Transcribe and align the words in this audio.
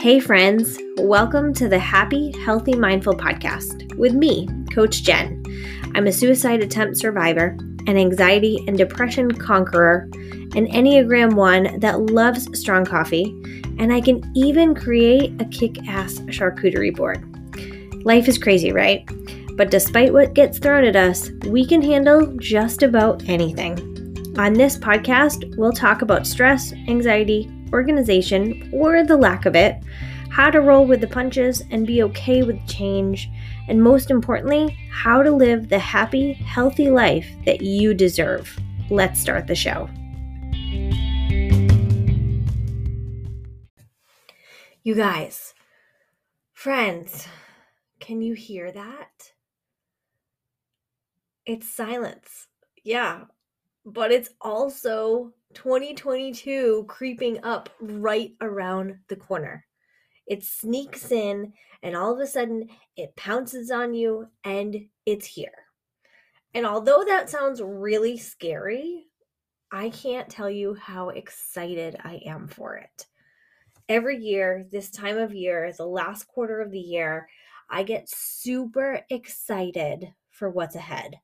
Hey, 0.00 0.18
friends, 0.18 0.78
welcome 0.96 1.52
to 1.52 1.68
the 1.68 1.78
Happy, 1.78 2.32
Healthy, 2.40 2.74
Mindful 2.74 3.12
podcast 3.16 3.94
with 3.96 4.14
me, 4.14 4.48
Coach 4.72 5.02
Jenn. 5.02 5.44
I'm 5.94 6.06
a 6.06 6.12
suicide 6.12 6.62
attempt 6.62 6.96
survivor, 6.96 7.54
an 7.86 7.98
anxiety 7.98 8.64
and 8.66 8.78
depression 8.78 9.30
conqueror, 9.30 10.08
an 10.56 10.68
Enneagram 10.68 11.34
1 11.34 11.80
that 11.80 12.00
loves 12.00 12.48
strong 12.58 12.86
coffee, 12.86 13.24
and 13.78 13.92
I 13.92 14.00
can 14.00 14.22
even 14.34 14.74
create 14.74 15.38
a 15.38 15.44
kick 15.44 15.86
ass 15.86 16.14
charcuterie 16.30 16.96
board. 16.96 17.22
Life 18.06 18.26
is 18.26 18.38
crazy, 18.38 18.72
right? 18.72 19.06
But 19.58 19.70
despite 19.70 20.14
what 20.14 20.32
gets 20.32 20.58
thrown 20.58 20.84
at 20.84 20.96
us, 20.96 21.30
we 21.46 21.66
can 21.66 21.82
handle 21.82 22.34
just 22.38 22.82
about 22.82 23.28
anything. 23.28 23.76
On 24.38 24.54
this 24.54 24.78
podcast, 24.78 25.54
we'll 25.58 25.72
talk 25.72 26.00
about 26.00 26.26
stress, 26.26 26.72
anxiety, 26.88 27.52
organization, 27.72 28.70
or 28.72 29.04
the 29.04 29.16
lack 29.16 29.46
of 29.46 29.54
it, 29.54 29.76
how 30.30 30.50
to 30.50 30.60
roll 30.60 30.86
with 30.86 31.00
the 31.00 31.06
punches 31.06 31.62
and 31.70 31.86
be 31.86 32.02
okay 32.04 32.42
with 32.42 32.66
change, 32.68 33.28
and 33.68 33.82
most 33.82 34.10
importantly, 34.10 34.76
how 34.90 35.22
to 35.22 35.30
live 35.30 35.68
the 35.68 35.78
happy, 35.78 36.32
healthy 36.32 36.88
life 36.88 37.28
that 37.44 37.62
you 37.62 37.94
deserve. 37.94 38.58
Let's 38.90 39.20
start 39.20 39.46
the 39.46 39.54
show. 39.54 39.88
You 44.82 44.94
guys, 44.94 45.52
friends, 46.52 47.28
can 47.98 48.22
you 48.22 48.34
hear 48.34 48.72
that? 48.72 49.32
It's 51.44 51.68
silence. 51.68 52.46
Yeah, 52.82 53.24
but 53.84 54.10
it's 54.10 54.30
also 54.40 55.32
2022 55.54 56.84
creeping 56.88 57.42
up 57.42 57.70
right 57.80 58.32
around 58.40 58.98
the 59.08 59.16
corner. 59.16 59.66
It 60.26 60.44
sneaks 60.44 61.10
in, 61.10 61.52
and 61.82 61.96
all 61.96 62.12
of 62.12 62.20
a 62.20 62.26
sudden, 62.26 62.68
it 62.96 63.16
pounces 63.16 63.70
on 63.70 63.94
you, 63.94 64.28
and 64.44 64.76
it's 65.06 65.26
here. 65.26 65.66
And 66.54 66.66
although 66.66 67.04
that 67.04 67.30
sounds 67.30 67.60
really 67.62 68.16
scary, 68.16 69.06
I 69.72 69.90
can't 69.90 70.28
tell 70.28 70.50
you 70.50 70.74
how 70.74 71.10
excited 71.10 71.96
I 72.02 72.20
am 72.26 72.48
for 72.48 72.76
it. 72.76 73.06
Every 73.88 74.18
year, 74.18 74.66
this 74.70 74.90
time 74.90 75.18
of 75.18 75.34
year, 75.34 75.72
the 75.76 75.86
last 75.86 76.28
quarter 76.28 76.60
of 76.60 76.70
the 76.70 76.78
year, 76.78 77.28
I 77.68 77.82
get 77.82 78.08
super 78.08 79.00
excited 79.10 80.12
for 80.30 80.50
what's 80.50 80.74
ahead. 80.74 81.18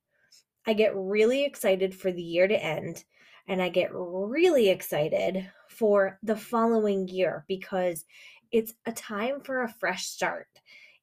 I 0.66 0.72
get 0.72 0.96
really 0.96 1.44
excited 1.44 1.94
for 1.94 2.10
the 2.10 2.22
year 2.22 2.48
to 2.48 2.64
end 2.64 3.04
and 3.48 3.62
I 3.62 3.68
get 3.68 3.90
really 3.92 4.68
excited 4.68 5.50
for 5.68 6.18
the 6.22 6.36
following 6.36 7.08
year 7.08 7.44
because 7.48 8.04
it's 8.52 8.74
a 8.86 8.92
time 8.92 9.40
for 9.40 9.62
a 9.62 9.72
fresh 9.80 10.06
start. 10.06 10.48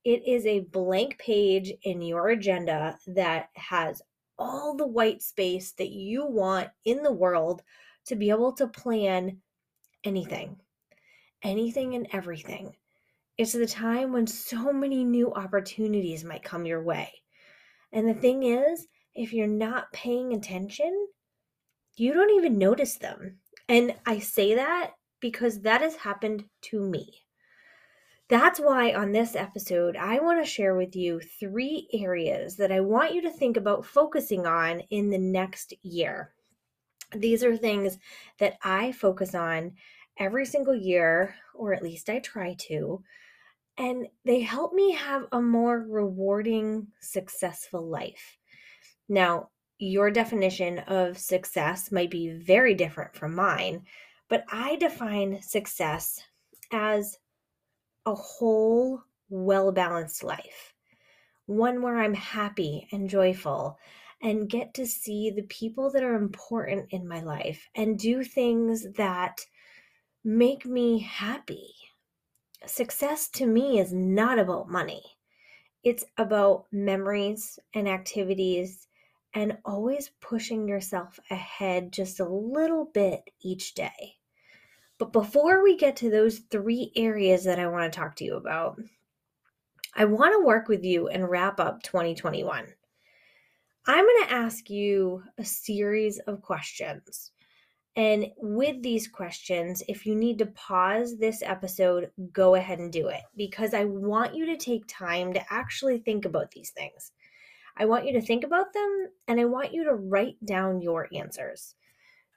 It 0.03 0.27
is 0.27 0.45
a 0.45 0.61
blank 0.61 1.17
page 1.17 1.71
in 1.83 2.01
your 2.01 2.29
agenda 2.29 2.97
that 3.07 3.49
has 3.55 4.01
all 4.37 4.75
the 4.75 4.87
white 4.87 5.21
space 5.21 5.71
that 5.73 5.91
you 5.91 6.25
want 6.25 6.69
in 6.85 7.03
the 7.03 7.11
world 7.11 7.61
to 8.05 8.15
be 8.15 8.29
able 8.29 8.53
to 8.53 8.67
plan 8.67 9.37
anything, 10.03 10.57
anything 11.41 11.95
and 11.95 12.07
everything. 12.11 12.75
It's 13.37 13.53
the 13.53 13.65
time 13.65 14.11
when 14.11 14.27
so 14.27 14.73
many 14.73 15.03
new 15.03 15.33
opportunities 15.33 16.23
might 16.23 16.43
come 16.43 16.65
your 16.65 16.83
way. 16.83 17.11
And 17.91 18.07
the 18.07 18.13
thing 18.13 18.43
is, 18.43 18.87
if 19.15 19.31
you're 19.31 19.47
not 19.47 19.91
paying 19.93 20.33
attention, 20.33 21.07
you 21.95 22.13
don't 22.13 22.35
even 22.35 22.57
notice 22.57 22.95
them. 22.95 23.37
And 23.69 23.95
I 24.05 24.19
say 24.19 24.55
that 24.55 24.91
because 25.19 25.61
that 25.61 25.81
has 25.81 25.95
happened 25.95 26.45
to 26.63 26.79
me. 26.79 27.23
That's 28.29 28.59
why 28.59 28.93
on 28.93 29.11
this 29.11 29.35
episode, 29.35 29.95
I 29.95 30.19
want 30.19 30.43
to 30.43 30.49
share 30.49 30.75
with 30.75 30.95
you 30.95 31.19
three 31.19 31.87
areas 31.93 32.55
that 32.57 32.71
I 32.71 32.79
want 32.79 33.13
you 33.13 33.21
to 33.23 33.29
think 33.29 33.57
about 33.57 33.85
focusing 33.85 34.47
on 34.47 34.79
in 34.89 35.09
the 35.09 35.17
next 35.17 35.73
year. 35.83 36.33
These 37.13 37.43
are 37.43 37.55
things 37.55 37.99
that 38.39 38.57
I 38.63 38.91
focus 38.91 39.35
on 39.35 39.73
every 40.17 40.45
single 40.45 40.75
year, 40.75 41.35
or 41.53 41.73
at 41.73 41.83
least 41.83 42.09
I 42.09 42.19
try 42.19 42.55
to, 42.69 43.03
and 43.77 44.07
they 44.25 44.41
help 44.41 44.73
me 44.73 44.91
have 44.93 45.25
a 45.31 45.41
more 45.41 45.85
rewarding, 45.87 46.87
successful 47.01 47.87
life. 47.87 48.37
Now, 49.09 49.49
your 49.83 50.09
definition 50.09 50.79
of 50.79 51.17
success 51.17 51.91
might 51.91 52.09
be 52.09 52.29
very 52.29 52.73
different 52.73 53.13
from 53.15 53.35
mine, 53.35 53.83
but 54.29 54.45
I 54.51 54.77
define 54.77 55.41
success 55.41 56.21
as 56.71 57.17
a 58.05 58.15
whole, 58.15 59.01
well 59.29 59.71
balanced 59.71 60.23
life. 60.23 60.73
One 61.47 61.81
where 61.81 61.99
I'm 61.99 62.13
happy 62.13 62.87
and 62.93 63.09
joyful 63.09 63.77
and 64.21 64.49
get 64.49 64.73
to 64.75 64.87
see 64.87 65.29
the 65.29 65.43
people 65.43 65.91
that 65.91 66.03
are 66.03 66.15
important 66.15 66.87
in 66.91 67.05
my 67.05 67.19
life 67.19 67.67
and 67.75 67.99
do 67.99 68.23
things 68.23 68.87
that 68.95 69.41
make 70.23 70.65
me 70.65 70.99
happy. 70.99 71.73
Success 72.65 73.27
to 73.31 73.45
me 73.45 73.79
is 73.79 73.91
not 73.91 74.39
about 74.39 74.69
money. 74.69 75.03
It's 75.83 76.05
about 76.17 76.67
memories 76.71 77.59
and 77.73 77.89
activities 77.89 78.87
and 79.33 79.57
always 79.65 80.11
pushing 80.21 80.67
yourself 80.67 81.19
ahead 81.29 81.91
just 81.91 82.19
a 82.19 82.27
little 82.27 82.85
bit 82.85 83.29
each 83.41 83.73
day. 83.73 84.17
But 84.99 85.11
before 85.11 85.63
we 85.63 85.75
get 85.75 85.95
to 85.97 86.09
those 86.09 86.39
three 86.51 86.91
areas 86.95 87.43
that 87.45 87.59
I 87.59 87.67
want 87.67 87.91
to 87.91 87.99
talk 87.99 88.15
to 88.17 88.23
you 88.23 88.35
about, 88.35 88.79
I 89.95 90.05
want 90.05 90.33
to 90.33 90.45
work 90.45 90.67
with 90.67 90.83
you 90.83 91.07
and 91.07 91.29
wrap 91.29 91.59
up 91.59 91.83
2021. 91.83 92.65
I'm 93.85 94.05
going 94.05 94.27
to 94.27 94.33
ask 94.33 94.69
you 94.69 95.23
a 95.37 95.43
series 95.45 96.19
of 96.19 96.41
questions. 96.41 97.31
And 97.95 98.31
with 98.37 98.81
these 98.81 99.07
questions, 99.07 99.83
if 99.87 100.05
you 100.05 100.15
need 100.15 100.39
to 100.39 100.47
pause 100.47 101.17
this 101.17 101.43
episode, 101.43 102.09
go 102.31 102.55
ahead 102.55 102.79
and 102.79 102.91
do 102.91 103.09
it 103.09 103.21
because 103.35 103.73
I 103.73 103.85
want 103.85 104.35
you 104.35 104.47
to 104.47 104.57
take 104.57 104.83
time 104.87 105.33
to 105.33 105.53
actually 105.53 105.99
think 105.99 106.25
about 106.25 106.49
these 106.51 106.71
things. 106.71 107.11
I 107.77 107.85
want 107.85 108.05
you 108.05 108.13
to 108.13 108.21
think 108.21 108.43
about 108.43 108.73
them 108.73 109.07
and 109.27 109.39
I 109.39 109.45
want 109.45 109.73
you 109.73 109.83
to 109.85 109.95
write 109.95 110.37
down 110.45 110.81
your 110.81 111.07
answers. 111.13 111.75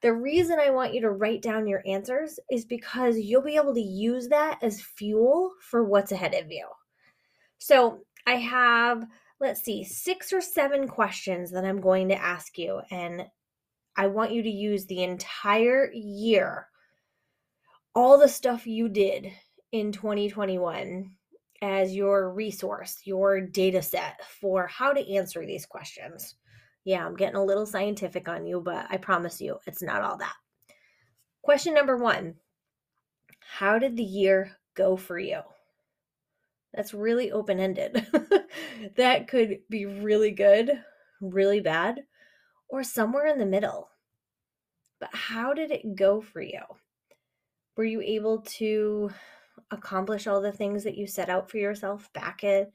The 0.02 0.12
reason 0.12 0.58
I 0.58 0.70
want 0.70 0.94
you 0.94 1.00
to 1.02 1.10
write 1.10 1.42
down 1.42 1.66
your 1.66 1.82
answers 1.86 2.38
is 2.50 2.64
because 2.64 3.18
you'll 3.18 3.42
be 3.42 3.56
able 3.56 3.74
to 3.74 3.80
use 3.80 4.28
that 4.28 4.58
as 4.62 4.80
fuel 4.80 5.52
for 5.60 5.84
what's 5.84 6.12
ahead 6.12 6.34
of 6.34 6.50
you. 6.50 6.66
So 7.58 8.00
I 8.26 8.36
have, 8.36 9.06
let's 9.40 9.62
see, 9.62 9.84
six 9.84 10.32
or 10.32 10.40
seven 10.40 10.86
questions 10.86 11.50
that 11.52 11.64
I'm 11.64 11.80
going 11.80 12.08
to 12.08 12.22
ask 12.22 12.58
you. 12.58 12.80
And 12.90 13.24
I 13.96 14.06
want 14.08 14.32
you 14.32 14.42
to 14.42 14.50
use 14.50 14.86
the 14.86 15.02
entire 15.02 15.90
year, 15.92 16.68
all 17.94 18.18
the 18.18 18.28
stuff 18.28 18.66
you 18.66 18.88
did 18.88 19.32
in 19.72 19.92
2021 19.92 21.15
as 21.62 21.94
your 21.94 22.30
resource, 22.32 23.00
your 23.04 23.40
data 23.40 23.82
set 23.82 24.20
for 24.40 24.66
how 24.66 24.92
to 24.92 25.14
answer 25.14 25.44
these 25.44 25.66
questions. 25.66 26.34
Yeah, 26.84 27.04
I'm 27.04 27.16
getting 27.16 27.36
a 27.36 27.44
little 27.44 27.66
scientific 27.66 28.28
on 28.28 28.46
you, 28.46 28.60
but 28.60 28.86
I 28.90 28.96
promise 28.96 29.40
you 29.40 29.58
it's 29.66 29.82
not 29.82 30.02
all 30.02 30.16
that. 30.18 30.34
Question 31.42 31.74
number 31.74 31.96
one 31.96 32.34
How 33.40 33.78
did 33.78 33.96
the 33.96 34.04
year 34.04 34.56
go 34.74 34.96
for 34.96 35.18
you? 35.18 35.40
That's 36.74 36.92
really 36.92 37.32
open 37.32 37.58
ended. 37.58 38.06
that 38.96 39.28
could 39.28 39.60
be 39.70 39.86
really 39.86 40.30
good, 40.30 40.70
really 41.20 41.60
bad, 41.60 42.02
or 42.68 42.84
somewhere 42.84 43.26
in 43.26 43.38
the 43.38 43.46
middle. 43.46 43.88
But 45.00 45.10
how 45.12 45.54
did 45.54 45.70
it 45.70 45.96
go 45.96 46.20
for 46.20 46.40
you? 46.40 46.60
Were 47.76 47.84
you 47.84 48.00
able 48.00 48.42
to 48.58 49.10
accomplish 49.70 50.26
all 50.26 50.40
the 50.40 50.52
things 50.52 50.84
that 50.84 50.96
you 50.96 51.06
set 51.06 51.28
out 51.28 51.50
for 51.50 51.58
yourself 51.58 52.12
back 52.12 52.44
in, 52.44 52.66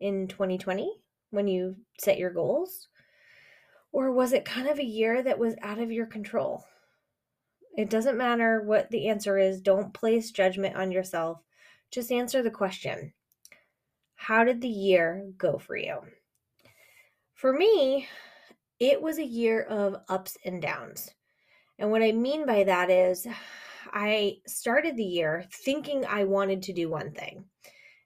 in 0.00 0.28
2020 0.28 0.92
when 1.30 1.48
you 1.48 1.76
set 1.98 2.18
your 2.18 2.30
goals? 2.30 2.88
Or 3.92 4.12
was 4.12 4.32
it 4.32 4.44
kind 4.44 4.68
of 4.68 4.78
a 4.78 4.84
year 4.84 5.22
that 5.22 5.38
was 5.38 5.54
out 5.62 5.78
of 5.78 5.90
your 5.90 6.06
control? 6.06 6.64
It 7.76 7.90
doesn't 7.90 8.16
matter 8.16 8.62
what 8.62 8.90
the 8.90 9.08
answer 9.08 9.38
is. 9.38 9.60
Don't 9.60 9.92
place 9.92 10.30
judgment 10.30 10.76
on 10.76 10.90
yourself. 10.90 11.40
Just 11.90 12.10
answer 12.10 12.42
the 12.42 12.50
question 12.50 13.12
How 14.14 14.44
did 14.44 14.60
the 14.60 14.68
year 14.68 15.30
go 15.36 15.58
for 15.58 15.76
you? 15.76 16.00
For 17.34 17.52
me, 17.52 18.08
it 18.80 19.00
was 19.00 19.18
a 19.18 19.24
year 19.24 19.62
of 19.62 19.96
ups 20.08 20.36
and 20.44 20.60
downs. 20.60 21.10
And 21.78 21.90
what 21.90 22.02
I 22.02 22.12
mean 22.12 22.46
by 22.46 22.64
that 22.64 22.90
is, 22.90 23.26
I 23.92 24.38
started 24.46 24.96
the 24.96 25.04
year 25.04 25.44
thinking 25.52 26.04
I 26.06 26.24
wanted 26.24 26.62
to 26.62 26.72
do 26.72 26.88
one 26.88 27.12
thing. 27.12 27.44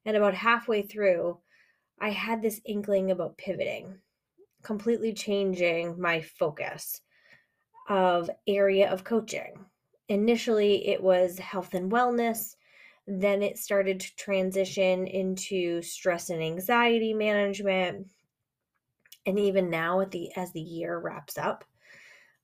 And 0.04 0.16
about 0.16 0.34
halfway 0.34 0.82
through, 0.82 1.38
I 2.00 2.10
had 2.10 2.40
this 2.40 2.60
inkling 2.64 3.10
about 3.10 3.36
pivoting, 3.36 3.98
completely 4.62 5.12
changing 5.12 6.00
my 6.00 6.22
focus 6.22 7.00
of 7.88 8.30
area 8.46 8.90
of 8.90 9.04
coaching. 9.04 9.66
Initially, 10.08 10.88
it 10.88 11.02
was 11.02 11.38
health 11.38 11.74
and 11.74 11.90
wellness. 11.90 12.56
Then 13.06 13.42
it 13.42 13.58
started 13.58 14.00
to 14.00 14.16
transition 14.16 15.06
into 15.06 15.82
stress 15.82 16.30
and 16.30 16.42
anxiety 16.42 17.12
management. 17.12 18.06
And 19.26 19.38
even 19.38 19.68
now 19.68 20.00
at 20.00 20.10
the 20.10 20.30
as 20.36 20.52
the 20.52 20.60
year 20.60 20.98
wraps 20.98 21.36
up, 21.36 21.64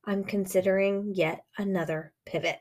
I'm 0.04 0.24
considering 0.24 1.12
yet 1.14 1.44
another 1.58 2.12
pivot. 2.26 2.58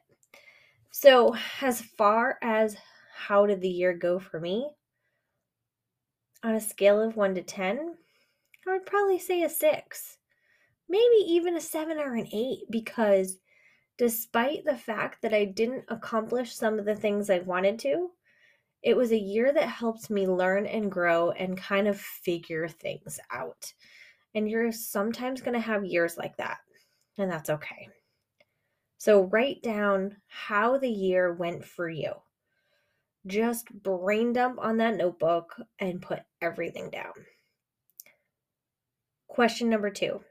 So, 0.98 1.36
as 1.60 1.82
far 1.82 2.40
as 2.42 2.78
how 3.14 3.46
did 3.46 3.60
the 3.60 3.68
year 3.68 3.94
go 3.94 4.18
for 4.18 4.40
me? 4.40 4.70
On 6.42 6.56
a 6.56 6.62
scale 6.62 7.02
of 7.02 7.18
1 7.18 7.36
to 7.36 7.44
10, 7.44 7.98
I 8.66 8.72
would 8.72 8.86
probably 8.86 9.20
say 9.20 9.44
a 9.44 9.50
6. 9.50 10.18
Maybe 10.88 11.18
even 11.28 11.58
a 11.58 11.60
7 11.60 11.98
or 11.98 12.16
an 12.16 12.30
8 12.32 12.60
because 12.70 13.40
despite 13.98 14.64
the 14.64 14.78
fact 14.78 15.22
that 15.22 15.34
I 15.34 15.44
didn't 15.44 15.84
accomplish 15.90 16.56
some 16.56 16.80
of 16.80 16.86
the 16.86 16.96
things 16.96 17.30
I 17.30 17.40
wanted 17.40 17.78
to, 17.80 18.12
it 18.82 18.96
was 18.96 19.12
a 19.12 19.18
year 19.18 19.52
that 19.52 19.68
helped 19.68 20.10
me 20.10 20.26
learn 20.26 20.66
and 20.66 20.90
grow 20.90 21.32
and 21.32 21.58
kind 21.58 21.90
of 21.90 22.00
figure 22.00 22.70
things 22.70 23.20
out. 23.32 23.74
And 24.34 24.50
you're 24.50 24.72
sometimes 24.72 25.42
going 25.42 25.56
to 25.56 25.60
have 25.60 25.84
years 25.84 26.18
like 26.18 26.38
that, 26.38 26.60
and 27.18 27.30
that's 27.30 27.50
okay. 27.50 27.90
So 29.06 29.22
write 29.26 29.62
down 29.62 30.18
how 30.26 30.80
the 30.80 30.90
year 30.90 31.32
went 31.32 31.64
for 31.64 31.88
you. 31.88 32.14
Just 33.28 33.72
brain 33.72 34.34
dump 34.34 34.58
on 34.60 34.78
that 34.78 34.96
notebook 34.96 35.56
and 35.78 36.02
put 36.02 36.24
everything 36.42 36.90
down. 36.90 37.14
Question 39.28 39.70
number 39.70 39.92
two 39.92 40.22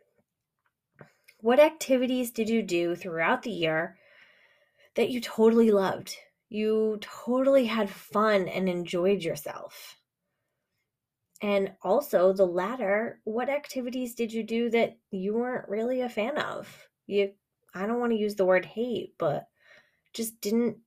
What 1.39 1.61
activities 1.61 2.33
did 2.33 2.49
you 2.49 2.65
do 2.65 2.97
throughout 2.97 3.45
the 3.45 3.53
year 3.53 3.97
that 4.97 5.09
you 5.09 5.21
totally 5.21 5.71
loved? 5.71 6.17
You 6.49 6.99
totally 7.01 7.67
had 7.67 7.89
fun 7.89 8.49
and 8.49 8.69
enjoyed 8.69 9.23
yourself. 9.23 9.99
And 11.41 11.75
also, 11.81 12.33
the 12.33 12.45
latter, 12.45 13.21
what 13.23 13.49
activities 13.49 14.17
did 14.17 14.33
you 14.33 14.43
do 14.43 14.69
that 14.71 14.97
you 15.13 15.35
weren't 15.35 15.69
really 15.69 16.01
a 16.01 16.09
fan 16.09 16.39
of? 16.39 16.89
You 17.07 17.35
I 17.75 17.87
don't 17.87 18.01
want 18.01 18.13
to 18.13 18.19
use 18.19 18.37
the 18.37 18.45
word 18.45 18.65
hate, 18.65 19.15
but 19.19 19.49
just 20.13 20.41
didn't 20.41 20.79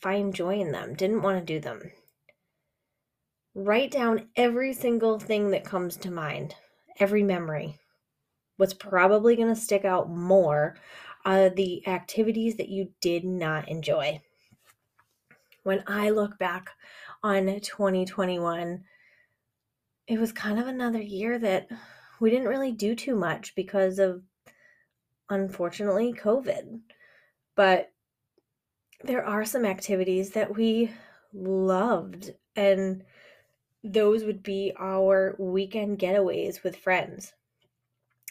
find 0.00 0.34
joy 0.34 0.60
in 0.60 0.72
them, 0.72 0.94
didn't 0.94 1.22
want 1.22 1.38
to 1.38 1.44
do 1.44 1.60
them. 1.60 1.90
Write 3.54 3.90
down 3.90 4.28
every 4.36 4.72
single 4.72 5.18
thing 5.18 5.50
that 5.50 5.64
comes 5.64 5.96
to 5.98 6.10
mind, 6.10 6.54
every 6.98 7.22
memory. 7.22 7.76
What's 8.56 8.74
probably 8.74 9.36
going 9.36 9.52
to 9.52 9.60
stick 9.60 9.84
out 9.84 10.08
more 10.08 10.76
are 11.24 11.50
the 11.50 11.86
activities 11.86 12.56
that 12.56 12.68
you 12.68 12.90
did 13.00 13.24
not 13.24 13.68
enjoy. 13.68 14.20
When 15.64 15.84
I 15.86 16.10
look 16.10 16.38
back 16.38 16.70
on 17.22 17.46
2021, 17.60 18.84
it 20.08 20.18
was 20.18 20.32
kind 20.32 20.58
of 20.58 20.66
another 20.66 21.00
year 21.00 21.38
that 21.38 21.68
we 22.20 22.30
didn't 22.30 22.48
really 22.48 22.72
do 22.72 22.94
too 22.94 23.14
much 23.14 23.54
because 23.54 23.98
of 23.98 24.22
unfortunately, 25.32 26.12
COVID. 26.12 26.80
But 27.56 27.90
there 29.02 29.24
are 29.24 29.44
some 29.44 29.64
activities 29.64 30.30
that 30.30 30.56
we 30.56 30.92
loved, 31.32 32.32
and 32.54 33.02
those 33.82 34.24
would 34.24 34.42
be 34.42 34.72
our 34.78 35.34
weekend 35.38 35.98
getaways 35.98 36.62
with 36.62 36.76
friends. 36.76 37.32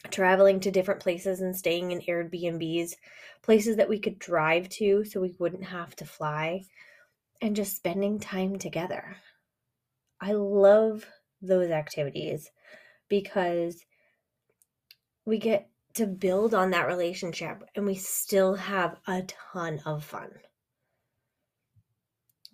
Traveling 0.10 0.60
to 0.62 0.72
different 0.72 1.02
places 1.02 1.42
and 1.42 1.56
staying 1.56 1.92
in 1.92 2.02
Airbnbs, 2.02 2.94
places 3.42 3.76
that 3.78 3.90
we 3.90 4.00
could 4.00 4.18
drive 4.18 4.70
to 4.70 5.04
so 5.04 5.20
we 5.20 5.36
wouldn't 5.40 5.66
have 5.66 5.96
to 5.98 6.06
fly, 6.06 6.64
and 7.42 7.56
just 7.56 7.76
spending 7.76 8.20
time 8.20 8.58
together. 8.58 9.18
I 10.20 10.34
love 10.34 11.06
those 11.42 11.72
activities 11.72 12.50
because 13.10 13.84
we 15.26 15.38
get 15.40 15.71
to 15.96 16.06
build 16.08 16.54
on 16.54 16.72
that 16.72 16.88
relationship 16.88 17.64
and 17.76 17.86
we 17.86 17.96
still 17.96 18.56
have 18.56 18.98
a 19.08 19.24
ton 19.24 19.82
of 19.86 20.04
fun. 20.04 20.30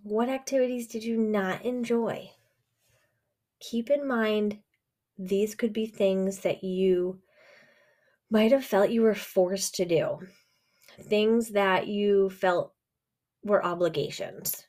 What 0.04 0.30
activities 0.30 0.88
did 0.88 1.04
you 1.04 1.18
not 1.18 1.66
enjoy? 1.66 2.32
Keep 3.60 3.90
in 3.90 4.08
mind, 4.08 4.60
these 5.18 5.56
could 5.56 5.74
be 5.74 5.88
things 5.88 6.40
that 6.40 6.64
you 6.64 7.22
might 8.30 8.52
have 8.52 8.66
felt 8.66 8.90
you 8.90 9.02
were 9.02 9.16
forced 9.16 9.76
to 9.76 9.86
do, 9.86 10.20
things 11.02 11.50
that 11.50 11.88
you 11.88 12.30
felt 12.30 12.74
were 13.44 13.66
obligations. 13.66 14.68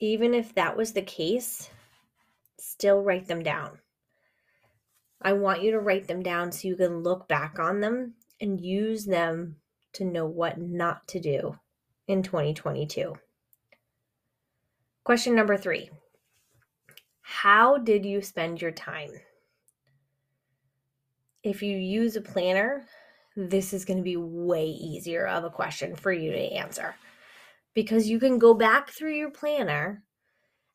Even 0.00 0.34
if 0.34 0.54
that 0.54 0.76
was 0.76 0.92
the 0.92 1.02
case, 1.02 1.70
still 2.58 3.00
write 3.02 3.26
them 3.26 3.42
down. 3.42 3.78
I 5.20 5.32
want 5.32 5.62
you 5.62 5.72
to 5.72 5.80
write 5.80 6.06
them 6.06 6.22
down 6.22 6.52
so 6.52 6.68
you 6.68 6.76
can 6.76 7.02
look 7.02 7.28
back 7.28 7.58
on 7.58 7.80
them 7.80 8.14
and 8.40 8.60
use 8.60 9.04
them 9.04 9.56
to 9.94 10.04
know 10.04 10.26
what 10.26 10.60
not 10.60 11.08
to 11.08 11.20
do 11.20 11.58
in 12.06 12.22
2022. 12.22 13.14
Question 15.04 15.34
number 15.34 15.56
three 15.56 15.90
How 17.20 17.78
did 17.78 18.04
you 18.04 18.22
spend 18.22 18.60
your 18.60 18.70
time? 18.70 19.10
If 21.42 21.62
you 21.62 21.76
use 21.76 22.16
a 22.16 22.20
planner, 22.20 22.84
this 23.36 23.72
is 23.72 23.84
going 23.84 23.96
to 23.96 24.02
be 24.02 24.16
way 24.16 24.66
easier 24.66 25.26
of 25.26 25.44
a 25.44 25.50
question 25.50 25.96
for 25.96 26.12
you 26.12 26.32
to 26.32 26.52
answer 26.52 26.94
because 27.74 28.08
you 28.08 28.18
can 28.18 28.38
go 28.38 28.54
back 28.54 28.90
through 28.90 29.14
your 29.14 29.30
planner 29.30 30.02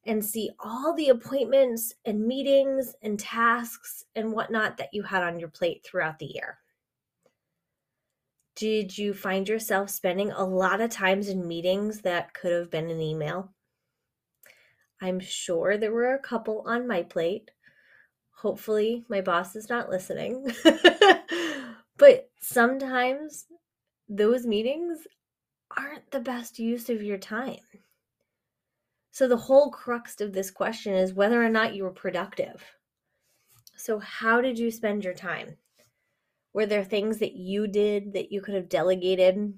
and 0.05 0.23
see 0.23 0.49
all 0.59 0.93
the 0.93 1.09
appointments 1.09 1.93
and 2.05 2.25
meetings 2.25 2.95
and 3.01 3.19
tasks 3.19 4.05
and 4.15 4.31
whatnot 4.31 4.77
that 4.77 4.93
you 4.93 5.03
had 5.03 5.23
on 5.23 5.39
your 5.39 5.49
plate 5.49 5.83
throughout 5.83 6.19
the 6.19 6.25
year. 6.25 6.59
Did 8.55 8.97
you 8.97 9.13
find 9.13 9.47
yourself 9.47 9.89
spending 9.89 10.31
a 10.31 10.43
lot 10.43 10.81
of 10.81 10.91
times 10.91 11.27
in 11.29 11.47
meetings 11.47 12.01
that 12.01 12.33
could 12.33 12.51
have 12.51 12.69
been 12.69 12.89
an 12.89 13.01
email? 13.01 13.51
I'm 15.01 15.19
sure 15.19 15.77
there 15.77 15.91
were 15.91 16.13
a 16.13 16.19
couple 16.19 16.63
on 16.67 16.87
my 16.87 17.03
plate. 17.03 17.51
Hopefully, 18.31 19.05
my 19.09 19.21
boss 19.21 19.55
is 19.55 19.69
not 19.69 19.89
listening. 19.89 20.51
but 21.97 22.29
sometimes 22.39 23.47
those 24.07 24.45
meetings 24.45 25.07
aren't 25.75 26.11
the 26.11 26.19
best 26.19 26.59
use 26.59 26.89
of 26.89 27.01
your 27.01 27.17
time. 27.17 27.57
So, 29.13 29.27
the 29.27 29.37
whole 29.37 29.69
crux 29.69 30.19
of 30.21 30.33
this 30.33 30.49
question 30.49 30.95
is 30.95 31.13
whether 31.13 31.43
or 31.43 31.47
not 31.47 31.75
you 31.75 31.83
were 31.83 31.91
productive. 31.91 32.63
So, 33.77 33.99
how 33.99 34.41
did 34.41 34.57
you 34.57 34.71
spend 34.71 35.03
your 35.03 35.13
time? 35.13 35.57
Were 36.51 36.65
there 36.65 36.83
things 36.83 37.19
that 37.19 37.33
you 37.35 37.67
did 37.67 38.13
that 38.13 38.31
you 38.31 38.41
could 38.41 38.55
have 38.55 38.67
delegated? 38.67 39.53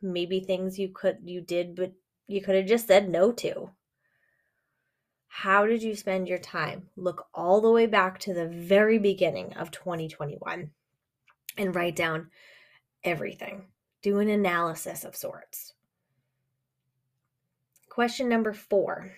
Maybe 0.00 0.38
things 0.38 0.78
you 0.78 0.88
could 0.88 1.18
you 1.24 1.40
did 1.40 1.74
but 1.74 1.92
you 2.28 2.40
could 2.40 2.54
have 2.54 2.66
just 2.66 2.86
said 2.86 3.10
no 3.10 3.32
to. 3.32 3.70
How 5.26 5.66
did 5.66 5.82
you 5.82 5.96
spend 5.96 6.28
your 6.28 6.38
time? 6.38 6.88
Look 6.94 7.26
all 7.34 7.60
the 7.60 7.72
way 7.72 7.86
back 7.86 8.20
to 8.20 8.32
the 8.32 8.46
very 8.46 9.00
beginning 9.00 9.54
of 9.54 9.72
2021 9.72 10.70
and 11.58 11.74
write 11.74 11.96
down 11.96 12.30
everything. 13.02 13.64
Do 14.00 14.20
an 14.20 14.28
analysis 14.28 15.02
of 15.02 15.16
sorts. 15.16 15.74
Question 17.92 18.26
number 18.26 18.54
four 18.54 19.12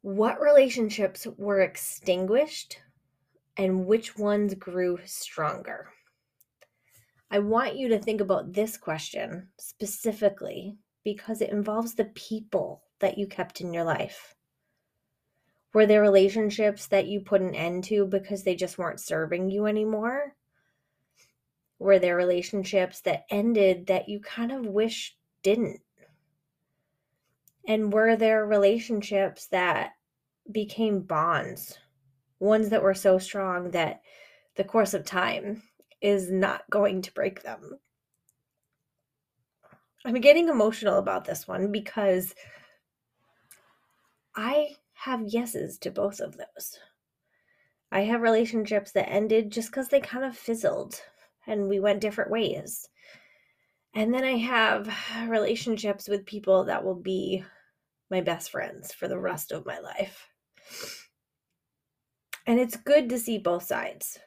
What 0.00 0.40
relationships 0.40 1.26
were 1.36 1.60
extinguished 1.60 2.78
and 3.58 3.84
which 3.84 4.16
ones 4.16 4.54
grew 4.54 5.00
stronger? 5.04 5.90
I 7.30 7.40
want 7.40 7.76
you 7.76 7.90
to 7.90 7.98
think 7.98 8.22
about 8.22 8.54
this 8.54 8.78
question 8.78 9.48
specifically 9.58 10.78
because 11.04 11.42
it 11.42 11.50
involves 11.50 11.96
the 11.96 12.06
people 12.06 12.84
that 13.00 13.18
you 13.18 13.26
kept 13.26 13.60
in 13.60 13.74
your 13.74 13.84
life. 13.84 14.34
Were 15.74 15.84
there 15.84 16.00
relationships 16.00 16.86
that 16.86 17.08
you 17.08 17.20
put 17.20 17.42
an 17.42 17.54
end 17.54 17.84
to 17.84 18.06
because 18.06 18.42
they 18.42 18.54
just 18.56 18.78
weren't 18.78 19.00
serving 19.00 19.50
you 19.50 19.66
anymore? 19.66 20.34
Were 21.78 21.98
there 21.98 22.16
relationships 22.16 23.02
that 23.02 23.26
ended 23.28 23.88
that 23.88 24.08
you 24.08 24.18
kind 24.18 24.50
of 24.50 24.64
wish 24.64 25.14
didn't? 25.42 25.82
And 27.66 27.92
were 27.92 28.16
there 28.16 28.46
relationships 28.46 29.48
that 29.48 29.92
became 30.50 31.00
bonds, 31.00 31.78
ones 32.38 32.68
that 32.68 32.82
were 32.82 32.94
so 32.94 33.18
strong 33.18 33.72
that 33.72 34.02
the 34.56 34.64
course 34.64 34.94
of 34.94 35.04
time 35.04 35.62
is 36.00 36.30
not 36.30 36.62
going 36.70 37.02
to 37.02 37.12
break 37.12 37.42
them? 37.42 37.78
I'm 40.04 40.20
getting 40.20 40.48
emotional 40.48 40.98
about 40.98 41.24
this 41.24 41.48
one 41.48 41.72
because 41.72 42.32
I 44.36 44.76
have 44.92 45.26
yeses 45.26 45.78
to 45.78 45.90
both 45.90 46.20
of 46.20 46.36
those. 46.36 46.78
I 47.90 48.02
have 48.02 48.20
relationships 48.20 48.92
that 48.92 49.10
ended 49.10 49.50
just 49.50 49.70
because 49.70 49.88
they 49.88 50.00
kind 50.00 50.24
of 50.24 50.36
fizzled 50.36 51.00
and 51.46 51.68
we 51.68 51.80
went 51.80 52.00
different 52.00 52.30
ways. 52.30 52.88
And 53.94 54.12
then 54.12 54.24
I 54.24 54.36
have 54.36 54.94
relationships 55.28 56.06
with 56.06 56.26
people 56.26 56.64
that 56.64 56.84
will 56.84 57.00
be 57.00 57.44
my 58.10 58.20
best 58.20 58.50
friends 58.50 58.92
for 58.92 59.08
the 59.08 59.18
rest 59.18 59.52
of 59.52 59.66
my 59.66 59.78
life. 59.78 60.28
And 62.46 62.60
it's 62.60 62.76
good 62.76 63.08
to 63.08 63.18
see 63.18 63.38
both 63.38 63.64
sides. 63.64 64.18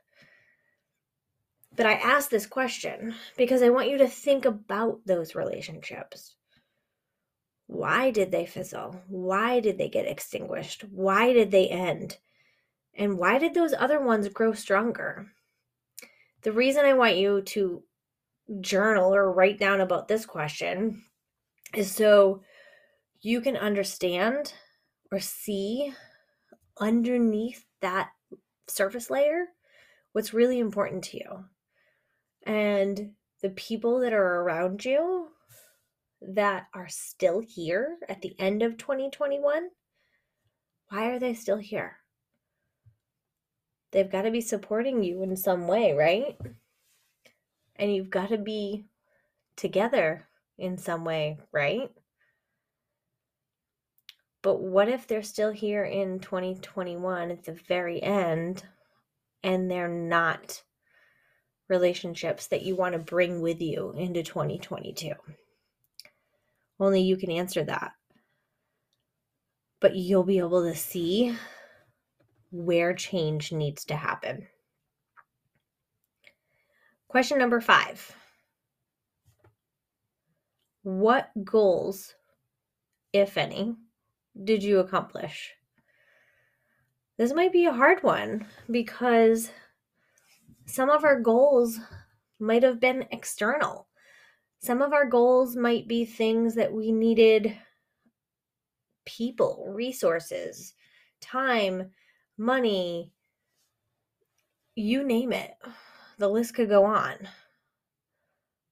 But 1.76 1.86
I 1.86 1.94
ask 1.94 2.30
this 2.30 2.46
question 2.46 3.16
because 3.38 3.62
I 3.62 3.70
want 3.70 3.90
you 3.90 3.98
to 4.00 4.08
think 4.08 4.46
about 4.46 5.00
those 5.06 5.36
relationships. 5.36 6.36
Why 7.68 8.12
did 8.12 8.32
they 8.32 8.46
fizzle? 8.46 9.02
Why 9.08 9.60
did 9.60 9.78
they 9.78 9.90
get 9.90 10.08
extinguished? 10.08 10.84
Why 10.92 11.32
did 11.34 11.52
they 11.52 11.68
end? 11.70 12.18
And 12.96 13.18
why 13.18 13.38
did 13.38 13.54
those 13.54 13.74
other 13.78 14.02
ones 14.02 14.28
grow 14.28 14.54
stronger? 14.54 15.28
The 16.42 16.52
reason 16.52 16.86
I 16.86 16.94
want 16.94 17.18
you 17.18 17.42
to 17.44 17.84
journal 18.60 19.14
or 19.14 19.32
write 19.32 19.60
down 19.60 19.82
about 19.82 20.08
this 20.08 20.26
question 20.26 21.04
is 21.76 21.92
so 21.92 22.42
you 23.22 23.42
can 23.42 23.58
understand 23.58 24.54
or 25.12 25.20
see 25.20 25.94
underneath 26.80 27.66
that 27.82 28.10
surface 28.68 29.10
layer 29.10 29.46
what's 30.14 30.34
really 30.34 30.60
important 30.60 31.04
to 31.04 31.18
you. 31.18 31.46
And 32.46 33.12
the 33.42 33.50
people 33.52 34.00
that 34.02 34.14
are 34.14 34.42
around 34.42 34.86
you 34.86 35.28
that 36.22 36.68
are 36.74 36.88
still 36.88 37.40
here 37.40 37.98
at 38.08 38.22
the 38.22 38.36
end 38.40 38.64
of 38.64 38.78
2021, 38.78 39.70
why 40.90 41.10
are 41.12 41.20
they 41.20 41.34
still 41.34 41.58
here? 41.58 41.98
They've 43.92 44.12
got 44.12 44.24
to 44.24 44.32
be 44.32 44.42
supporting 44.42 45.04
you 45.04 45.24
in 45.24 45.36
some 45.36 45.68
way, 45.68 45.94
right? 45.94 46.38
And 47.76 47.94
you've 47.94 48.10
got 48.10 48.30
to 48.30 48.38
be 48.38 48.86
together 49.56 50.28
in 50.58 50.78
some 50.78 51.06
way, 51.06 51.40
right? 51.52 51.90
But 54.42 54.62
what 54.62 54.88
if 54.88 55.06
they're 55.06 55.22
still 55.22 55.52
here 55.52 55.84
in 55.84 56.20
2021 56.20 57.32
at 57.32 57.44
the 57.44 57.54
very 57.68 58.02
end 58.02 58.64
and 59.44 59.70
they're 59.70 59.90
not 59.90 60.64
relationships 61.68 62.48
that 62.48 62.64
you 62.64 62.76
want 62.76 62.94
to 62.94 63.00
bring 63.00 63.42
with 63.42 63.62
you 63.62 63.94
into 63.98 64.24
2022? 64.24 65.12
Only 66.80 67.02
you 67.02 67.18
can 67.18 67.32
answer 67.32 67.64
that. 67.66 67.92
But 69.82 69.96
you'll 69.96 70.24
be 70.24 70.40
able 70.40 70.64
to 70.64 70.76
see 70.76 71.36
where 72.52 72.94
change 72.94 73.52
needs 73.52 73.86
to 73.86 73.96
happen. 73.96 74.48
Question 77.10 77.40
number 77.40 77.60
five 77.60 78.16
What 80.84 81.30
goals, 81.44 82.16
if 83.12 83.38
any, 83.38 83.76
did 84.44 84.64
you 84.64 84.80
accomplish? 84.80 85.52
This 87.18 87.34
might 87.34 87.52
be 87.52 87.66
a 87.66 87.74
hard 87.74 88.02
one 88.04 88.46
because 88.72 89.52
some 90.66 90.90
of 90.90 91.04
our 91.04 91.20
goals 91.20 91.80
might 92.40 92.64
have 92.64 92.80
been 92.80 93.06
external. 93.12 93.88
Some 94.60 94.82
of 94.82 94.94
our 94.94 95.06
goals 95.06 95.56
might 95.56 95.88
be 95.88 96.06
things 96.06 96.56
that 96.56 96.72
we 96.72 96.92
needed 96.92 97.58
people, 99.06 99.66
resources, 99.70 100.74
time, 101.20 101.92
money, 102.38 103.12
you 104.76 105.04
name 105.04 105.34
it. 105.34 105.56
The 106.18 106.30
list 106.30 106.56
could 106.56 106.70
go 106.70 106.86
on. 106.86 107.16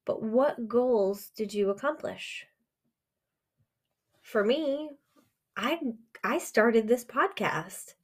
But 0.06 0.22
what 0.22 0.68
goals 0.68 1.32
did 1.36 1.54
you 1.54 1.70
accomplish? 1.70 2.46
For 4.22 4.44
me, 4.44 4.92
I 5.58 5.80
I 6.24 6.38
started 6.38 6.88
this 6.88 7.04
podcast. 7.04 7.96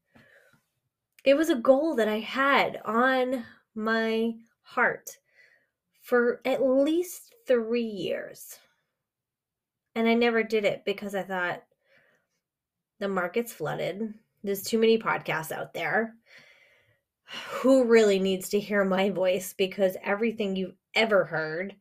It 1.24 1.36
was 1.36 1.50
a 1.50 1.56
goal 1.56 1.96
that 1.96 2.08
I 2.08 2.20
had 2.20 2.82
on 2.84 3.46
my 3.76 4.34
heart 4.64 5.18
for 6.02 6.42
at 6.46 6.64
least 6.64 7.34
3 7.48 7.82
years. 7.82 8.58
And 9.96 10.08
I 10.08 10.16
never 10.16 10.42
did 10.42 10.66
it 10.66 10.84
because 10.84 11.14
I 11.14 11.22
thought 11.22 11.64
the 13.00 13.08
market's 13.08 13.54
flooded. 13.54 14.14
There's 14.44 14.64
too 14.64 14.80
many 14.80 14.98
podcasts 14.98 15.52
out 15.52 15.74
there. 15.74 16.16
Who 17.52 17.86
really 17.86 18.20
needs 18.20 18.50
to 18.50 18.60
hear 18.60 18.84
my 18.84 19.12
voice 19.12 19.54
because 19.54 19.96
everything 20.04 20.56
you've 20.56 20.76
ever 20.96 21.24
heard 21.24 21.76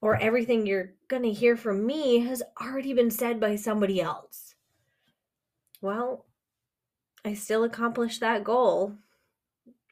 or 0.00 0.16
everything 0.16 0.66
you're 0.66 0.92
going 1.08 1.22
to 1.22 1.32
hear 1.32 1.56
from 1.56 1.84
me 1.84 2.20
has 2.20 2.42
already 2.60 2.92
been 2.92 3.10
said 3.10 3.40
by 3.40 3.56
somebody 3.56 4.00
else. 4.00 4.54
Well, 5.80 6.26
I 7.24 7.34
still 7.34 7.64
accomplished 7.64 8.20
that 8.20 8.44
goal 8.44 8.94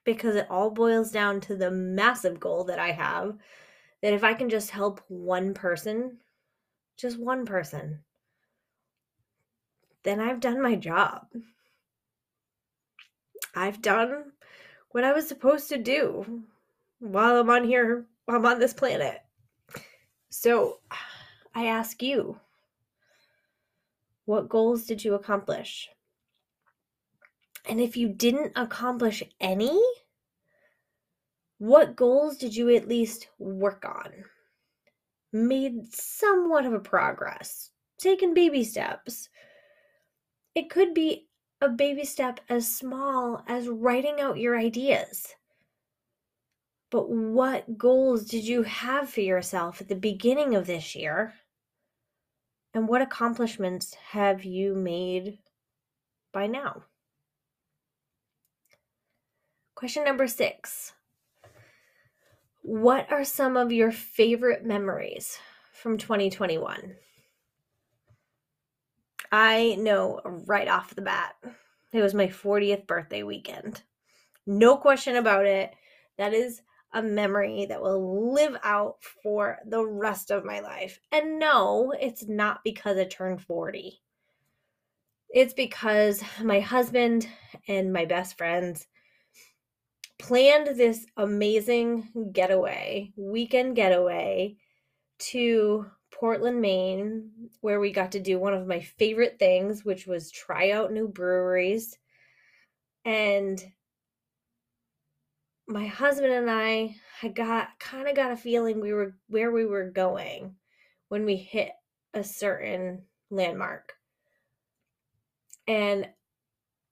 because 0.04 0.36
it 0.36 0.46
all 0.48 0.70
boils 0.70 1.10
down 1.10 1.40
to 1.42 1.56
the 1.56 1.70
massive 1.70 2.38
goal 2.38 2.64
that 2.64 2.78
I 2.78 2.92
have 2.92 3.36
that 4.02 4.12
if 4.12 4.22
I 4.22 4.34
can 4.34 4.48
just 4.48 4.70
help 4.70 5.00
one 5.08 5.52
person, 5.52 6.18
just 6.96 7.18
one 7.18 7.44
person, 7.44 8.00
then 10.04 10.20
I've 10.20 10.40
done 10.40 10.62
my 10.62 10.76
job. 10.76 11.26
I've 13.54 13.82
done 13.82 14.32
what 14.90 15.02
I 15.02 15.12
was 15.12 15.26
supposed 15.26 15.68
to 15.70 15.78
do 15.78 16.44
while 17.00 17.40
I'm 17.40 17.50
on 17.50 17.64
here, 17.64 18.06
while 18.25 18.36
I'm 18.36 18.46
on 18.46 18.60
this 18.60 18.75
planet. 18.75 19.20
So 20.28 20.80
I 21.54 21.66
ask 21.66 22.02
you, 22.02 22.38
what 24.25 24.49
goals 24.49 24.85
did 24.87 25.04
you 25.04 25.14
accomplish? 25.14 25.88
And 27.68 27.80
if 27.80 27.97
you 27.97 28.09
didn't 28.09 28.52
accomplish 28.56 29.23
any, 29.40 29.80
what 31.59 31.97
goals 31.97 32.37
did 32.37 32.54
you 32.54 32.75
at 32.75 32.88
least 32.88 33.28
work 33.38 33.85
on? 33.85 34.25
Made 35.33 35.92
somewhat 35.92 36.66
of 36.66 36.73
a 36.73 36.80
progress, 36.80 37.71
taken 37.99 38.35
baby 38.35 38.62
steps. 38.62 39.28
It 40.54 40.71
could 40.71 40.92
be 40.92 41.28
a 41.61 41.68
baby 41.68 42.04
step 42.04 42.40
as 42.49 42.68
small 42.68 43.42
as 43.47 43.68
writing 43.68 44.21
out 44.21 44.38
your 44.38 44.59
ideas. 44.59 45.35
But 46.90 47.11
what 47.11 47.76
goals 47.76 48.25
did 48.25 48.45
you 48.45 48.62
have 48.62 49.11
for 49.11 49.21
yourself 49.21 49.81
at 49.81 49.88
the 49.88 49.97
beginning 49.97 50.55
of 50.55 50.66
this 50.66 50.95
year? 50.95 51.35
And 52.75 52.87
what 52.87 53.02
accomplishments 53.02 53.95
have 54.11 54.45
you 54.45 54.75
made 54.75 55.38
by 56.33 56.47
now? 56.47 56.85
Question 59.75 60.05
number 60.05 60.26
six 60.26 60.93
What 62.62 63.11
are 63.11 63.25
some 63.25 63.57
of 63.57 63.73
your 63.73 63.90
favorite 63.90 64.64
memories 64.64 65.38
from 65.73 65.99
2021? 65.99 66.97
I 69.33 69.76
know 69.78 70.21
right 70.25 70.69
off 70.69 70.95
the 70.95 71.02
bat, 71.02 71.35
it 71.93 72.00
was 72.00 72.14
my 72.14 72.28
40th 72.28 72.87
birthday 72.87 73.23
weekend. 73.23 73.83
No 74.47 74.76
question 74.76 75.16
about 75.16 75.47
it. 75.47 75.75
That 76.19 76.33
is 76.33 76.62
a 76.97 77.03
memory 77.03 77.67
that 77.67 77.83
will 77.83 78.33
live 78.33 78.57
out 78.65 78.97
for 79.23 79.59
the 79.67 79.85
rest 79.87 80.31
of 80.31 80.47
my 80.47 80.61
life. 80.61 80.99
And 81.12 81.38
no, 81.38 81.93
it's 82.00 82.26
not 82.26 82.65
because 82.65 82.97
I 82.97 83.05
turned 83.05 83.43
40. 83.43 84.00
It's 85.29 85.53
because 85.53 86.23
my 86.43 86.61
husband 86.61 87.29
and 87.69 87.93
my 87.93 88.07
best 88.07 88.38
friends 88.38 88.87
planned 90.19 90.69
this 90.69 91.05
amazing 91.19 92.31
getaway, 92.33 93.12
weekend 93.15 93.76
getaway 93.76 94.57
to 95.19 95.85
Portland, 96.11 96.62
Maine, 96.62 97.31
where 97.61 97.79
we 97.79 97.93
got 97.93 98.12
to 98.12 98.21
do 98.21 98.38
one 98.38 98.55
of 98.55 98.67
my 98.67 98.81
favorite 98.81 99.38
things, 99.38 99.85
which 99.85 100.07
was 100.07 100.31
try 100.31 100.71
out 100.71 100.93
new 100.93 101.09
breweries. 101.09 101.99
And 103.05 103.62
my 105.66 105.87
husband 105.87 106.32
and 106.32 106.50
I 106.50 106.96
had 107.20 107.35
got 107.35 107.78
kind 107.78 108.08
of 108.08 108.14
got 108.14 108.30
a 108.30 108.37
feeling 108.37 108.80
we 108.80 108.92
were 108.92 109.16
where 109.28 109.50
we 109.50 109.66
were 109.66 109.90
going 109.90 110.54
when 111.08 111.25
we 111.25 111.37
hit 111.37 111.73
a 112.14 112.23
certain 112.23 113.02
landmark. 113.30 113.94
And 115.66 116.08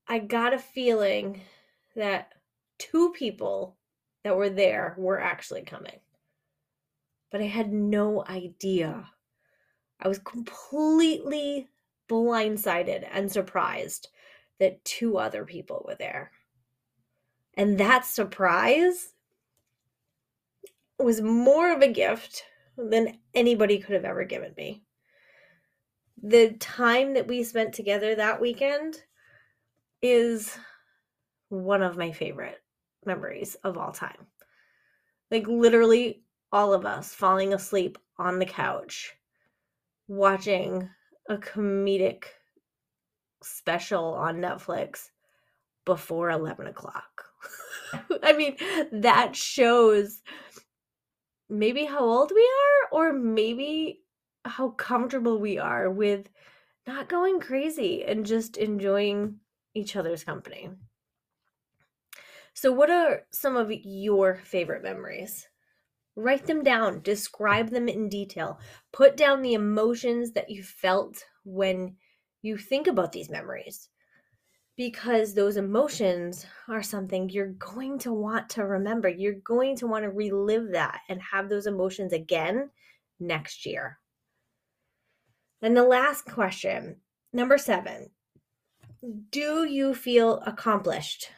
I 0.09 0.19
got 0.19 0.53
a 0.53 0.59
feeling 0.59 1.41
that 1.95 2.33
two 2.79 3.13
people 3.13 3.77
that 4.25 4.37
were 4.37 4.51
there 4.51 4.95
were 4.99 5.21
actually 5.21 5.63
coming. 5.63 6.01
But 7.31 7.41
I 7.41 7.47
had 7.47 7.73
no 7.73 8.25
idea. 8.27 9.09
I 10.01 10.09
was 10.09 10.19
completely 10.19 11.69
blindsided 12.09 13.07
and 13.13 13.31
surprised 13.31 14.09
that 14.59 14.85
two 14.85 15.19
other 15.19 15.45
people 15.45 15.85
were 15.87 15.95
there. 15.95 16.33
And 17.57 17.79
that 17.79 18.05
surprise 18.05 19.15
was 20.99 21.21
more 21.21 21.73
of 21.73 21.83
a 21.83 21.89
gift 21.93 22.45
than 22.77 23.19
anybody 23.35 23.79
could 23.79 23.95
have 23.95 24.05
ever 24.05 24.25
given 24.25 24.53
me. 24.57 24.83
the 26.23 26.53
time 26.55 27.15
that 27.15 27.29
we 27.29 27.43
spent 27.45 27.75
together 27.75 28.15
that 28.15 28.41
weekend 28.41 29.03
is 30.03 30.57
one 31.49 31.83
of 31.83 31.97
my 31.97 32.13
favorite 32.13 32.63
memories 33.05 33.57
of 33.65 33.77
all 33.77 33.93
time. 33.93 34.27
Like 35.31 35.47
literally 35.47 36.23
all 36.53 36.73
of 36.73 36.87
us 36.87 37.15
falling 37.15 37.53
asleep 37.53 37.99
on 38.19 38.39
the 38.39 38.47
couch 38.47 39.15
watching 40.09 40.89
a 41.29 41.37
comedic 41.37 42.25
special 43.43 44.15
on 44.15 44.37
Netflix 44.39 45.11
before 45.85 46.31
11 46.31 46.67
o'clock. 46.67 47.24
I 48.23 48.33
mean, 48.33 48.57
that 48.93 49.37
shows 49.37 50.23
maybe 51.49 51.85
how 51.85 52.01
old 52.01 52.33
we 52.35 52.43
are, 52.43 52.99
or 52.99 53.13
maybe 53.13 54.01
how 54.45 54.71
comfortable 54.71 55.39
we 55.39 55.59
are 55.59 55.91
with 55.91 56.29
not 56.87 57.09
going 57.09 57.41
crazy 57.41 58.05
and 58.05 58.27
just 58.27 58.57
enjoying 58.57 59.37
each 59.75 59.97
other's 59.97 60.25
company. 60.25 60.71
So, 62.53 62.71
what 62.71 62.91
are 62.91 63.23
some 63.33 63.57
of 63.57 63.73
your 63.73 64.37
favorite 64.37 64.83
memories? 64.83 65.49
Write 66.17 66.47
them 66.47 66.63
down, 66.63 67.01
describe 67.03 67.71
them 67.71 67.89
in 67.89 68.09
detail, 68.09 68.61
put 68.93 69.17
down 69.17 69.43
the 69.43 69.55
emotions 69.55 70.33
that 70.33 70.51
you 70.51 70.63
felt 70.63 71.25
when 71.45 71.97
you 72.43 72.57
think 72.57 72.87
about 72.87 73.11
these 73.11 73.29
memories 73.29 73.89
because 74.77 75.35
those 75.35 75.57
emotions 75.57 76.47
are 76.69 76.83
something 76.83 77.29
you're 77.29 77.53
going 77.53 77.99
to 78.01 78.13
want 78.13 78.49
to 78.51 78.65
remember. 78.65 79.09
You're 79.09 79.35
going 79.35 79.77
to 79.77 79.87
want 79.87 80.05
to 80.05 80.11
relive 80.11 80.73
that 80.73 81.01
and 81.09 81.21
have 81.23 81.49
those 81.49 81.67
emotions 81.67 82.13
again 82.13 82.71
next 83.21 83.67
year. 83.67 83.99
And 85.63 85.77
the 85.77 85.85
last 85.85 86.27
question, 86.27 86.97
number 87.33 87.57
seven 87.57 88.11
Do 89.31 89.65
you 89.65 89.95
feel 89.95 90.41
accomplished 90.45 91.31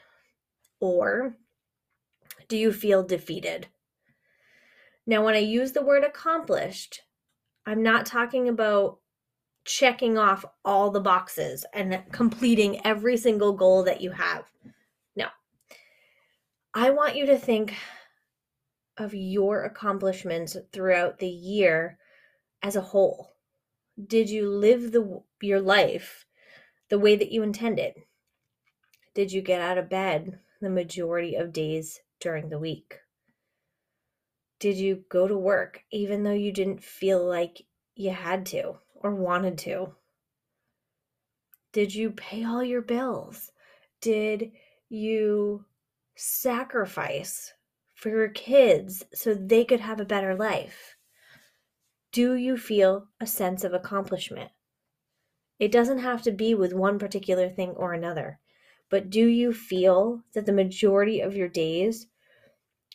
or 0.81 1.37
do 2.49 2.57
you 2.57 2.73
feel 2.73 3.03
defeated? 3.03 3.69
Now, 5.07 5.25
when 5.25 5.35
I 5.35 5.39
use 5.39 5.73
the 5.73 5.85
word 5.85 6.05
accomplished, 6.05 7.03
I'm 7.67 7.83
not 7.83 8.07
talking 8.07 8.49
about 8.49 8.99
checking 9.67 10.17
off 10.17 10.45
all 10.65 10.91
the 10.91 11.01
boxes 11.01 11.67
and 11.75 12.03
completing 12.13 12.85
every 12.87 13.17
single 13.17 13.53
goal 13.53 13.83
that 13.83 14.01
you 14.01 14.13
have. 14.13 14.45
No. 15.17 15.27
I 16.73 16.91
want 16.91 17.17
you 17.17 17.27
to 17.27 17.37
think 17.37 17.75
of 18.97 19.13
your 19.13 19.65
accomplishments 19.65 20.57
throughout 20.73 21.19
the 21.19 21.29
year 21.29 21.99
as 22.63 22.77
a 22.77 22.81
whole. 22.81 23.35
Did 24.07 24.31
you 24.31 24.49
live 24.49 24.93
the 24.93 25.23
your 25.43 25.61
life 25.61 26.25
the 26.89 26.99
way 26.99 27.17
that 27.17 27.33
you 27.33 27.43
intended? 27.43 27.95
Did 29.15 29.33
you 29.33 29.43
get 29.43 29.61
out 29.61 29.79
of 29.79 29.91
bed 29.91 30.39
the 30.61 30.71
majority 30.71 31.35
of 31.35 31.53
days 31.53 32.01
during 32.21 32.49
the 32.49 32.59
week? 32.59 33.01
Did 34.61 34.77
you 34.77 35.05
go 35.09 35.27
to 35.27 35.37
work 35.37 35.83
even 35.91 36.23
though 36.23 36.33
you 36.33 36.53
didn't 36.53 36.85
feel 36.85 37.27
like 37.27 37.63
you 37.95 38.11
had 38.11 38.47
to? 38.47 38.79
Or 39.07 39.15
wanted 39.15 39.57
to? 39.57 39.95
Did 41.73 41.95
you 41.95 42.11
pay 42.11 42.45
all 42.45 42.65
your 42.65 42.83
bills? 42.83 43.53
Did 44.01 44.51
you 44.89 45.65
sacrifice 46.17 47.55
for 47.95 48.09
your 48.09 48.29
kids 48.29 49.05
so 49.15 49.33
they 49.33 49.65
could 49.65 49.81
have 49.81 50.01
a 50.01 50.05
better 50.05 50.35
life? 50.35 50.97
Do 52.11 52.35
you 52.35 52.57
feel 52.57 53.07
a 53.21 53.27
sense 53.27 53.63
of 53.63 53.75
accomplishment? 53.75 54.51
It 55.61 55.71
doesn't 55.71 55.99
have 55.99 56.23
to 56.23 56.33
be 56.33 56.55
with 56.55 56.75
one 56.75 56.99
particular 56.99 57.49
thing 57.49 57.71
or 57.71 57.93
another, 57.93 58.41
but 58.91 59.09
do 59.09 59.25
you 59.25 59.53
feel 59.53 60.23
that 60.35 60.47
the 60.47 60.53
majority 60.53 61.21
of 61.21 61.37
your 61.37 61.49
days 61.49 62.09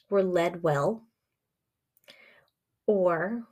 were 0.10 0.24
led 0.24 0.62
well? 0.62 1.04
Or 2.86 3.48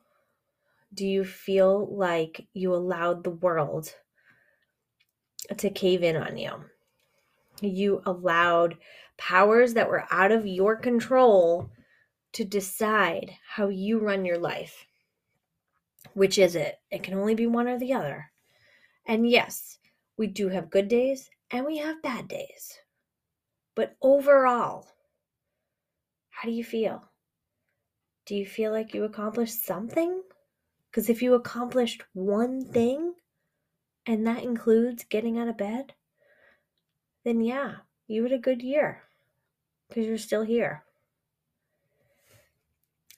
do 0.94 1.06
you 1.06 1.24
feel 1.24 1.88
like 1.96 2.48
you 2.54 2.74
allowed 2.74 3.24
the 3.24 3.30
world 3.30 3.94
to 5.58 5.70
cave 5.70 6.04
in 6.04 6.16
on 6.16 6.38
you? 6.38 6.52
You 7.62 8.02
allowed 8.06 8.78
powers 9.18 9.74
that 9.74 9.90
were 9.90 10.06
out 10.12 10.32
of 10.32 10.48
your 10.48 10.76
control 10.76 11.70
to 12.34 12.46
decide 12.46 13.32
how 13.48 13.68
you 13.68 14.00
run 14.00 14.26
your 14.26 14.38
life. 14.38 14.86
Which 16.14 16.38
is 16.38 16.56
it? 16.56 16.80
It 16.90 17.04
can 17.04 17.16
only 17.16 17.36
be 17.36 17.48
one 17.48 17.68
or 17.68 17.78
the 17.78 17.94
other. 17.94 18.32
And 19.06 19.30
yes, 19.30 19.78
we 20.18 20.28
do 20.28 20.50
have 20.50 20.70
good 20.70 20.88
days 20.88 21.30
and 21.52 21.66
we 21.66 21.78
have 21.78 22.02
bad 22.02 22.28
days. 22.28 22.80
But 23.76 23.96
overall, 24.02 24.88
how 26.30 26.48
do 26.48 26.54
you 26.54 26.64
feel? 26.64 27.04
Do 28.26 28.36
you 28.36 28.46
feel 28.46 28.72
like 28.72 28.94
you 28.94 29.04
accomplished 29.04 29.66
something? 29.66 30.22
Because 30.90 31.10
if 31.10 31.22
you 31.22 31.34
accomplished 31.34 32.04
one 32.14 32.64
thing, 32.66 33.14
and 34.06 34.26
that 34.26 34.44
includes 34.44 35.04
getting 35.04 35.38
out 35.38 35.48
of 35.48 35.58
bed, 35.58 35.94
then 37.24 37.42
yeah, 37.42 37.76
you 38.08 38.24
had 38.24 38.32
a 38.32 38.40
good 38.40 38.62
year 38.62 39.04
because 39.88 40.06
you're 40.06 40.18
still 40.18 40.44
here. 40.44 40.84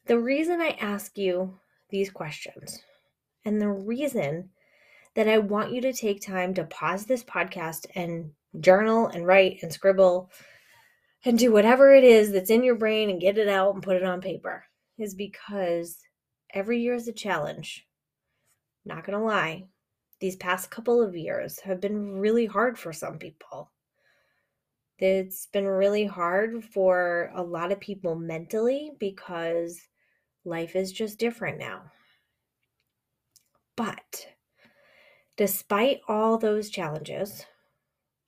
The 0.07 0.19
reason 0.19 0.59
I 0.59 0.77
ask 0.81 1.17
you 1.17 1.59
these 1.89 2.09
questions 2.09 2.81
and 3.45 3.61
the 3.61 3.69
reason 3.69 4.49
that 5.13 5.27
I 5.27 5.37
want 5.37 5.71
you 5.71 5.81
to 5.81 5.93
take 5.93 6.21
time 6.21 6.53
to 6.55 6.65
pause 6.65 7.05
this 7.05 7.23
podcast 7.23 7.85
and 7.95 8.31
journal 8.59 9.07
and 9.07 9.25
write 9.25 9.59
and 9.61 9.71
scribble 9.71 10.29
and 11.23 11.37
do 11.37 11.51
whatever 11.51 11.93
it 11.93 12.03
is 12.03 12.31
that's 12.31 12.49
in 12.49 12.63
your 12.63 12.75
brain 12.75 13.09
and 13.09 13.21
get 13.21 13.37
it 13.37 13.47
out 13.47 13.73
and 13.73 13.83
put 13.83 13.95
it 13.95 14.03
on 14.03 14.19
paper 14.19 14.65
is 14.97 15.15
because 15.15 15.97
every 16.53 16.81
year 16.81 16.93
is 16.93 17.07
a 17.07 17.13
challenge. 17.13 17.87
Not 18.85 19.05
gonna 19.05 19.23
lie, 19.23 19.67
these 20.19 20.35
past 20.35 20.69
couple 20.69 21.01
of 21.01 21.15
years 21.15 21.59
have 21.59 21.81
been 21.81 22.19
really 22.19 22.45
hard 22.45 22.77
for 22.77 22.93
some 22.93 23.17
people. 23.17 23.71
It's 24.99 25.47
been 25.47 25.65
really 25.65 26.05
hard 26.05 26.63
for 26.63 27.31
a 27.33 27.41
lot 27.41 27.71
of 27.71 27.79
people 27.79 28.15
mentally 28.15 28.91
because 28.99 29.81
life 30.45 30.75
is 30.75 30.91
just 30.91 31.17
different 31.17 31.57
now. 31.57 31.91
But 33.75 34.27
despite 35.37 36.01
all 36.07 36.37
those 36.37 36.69
challenges, 36.69 37.45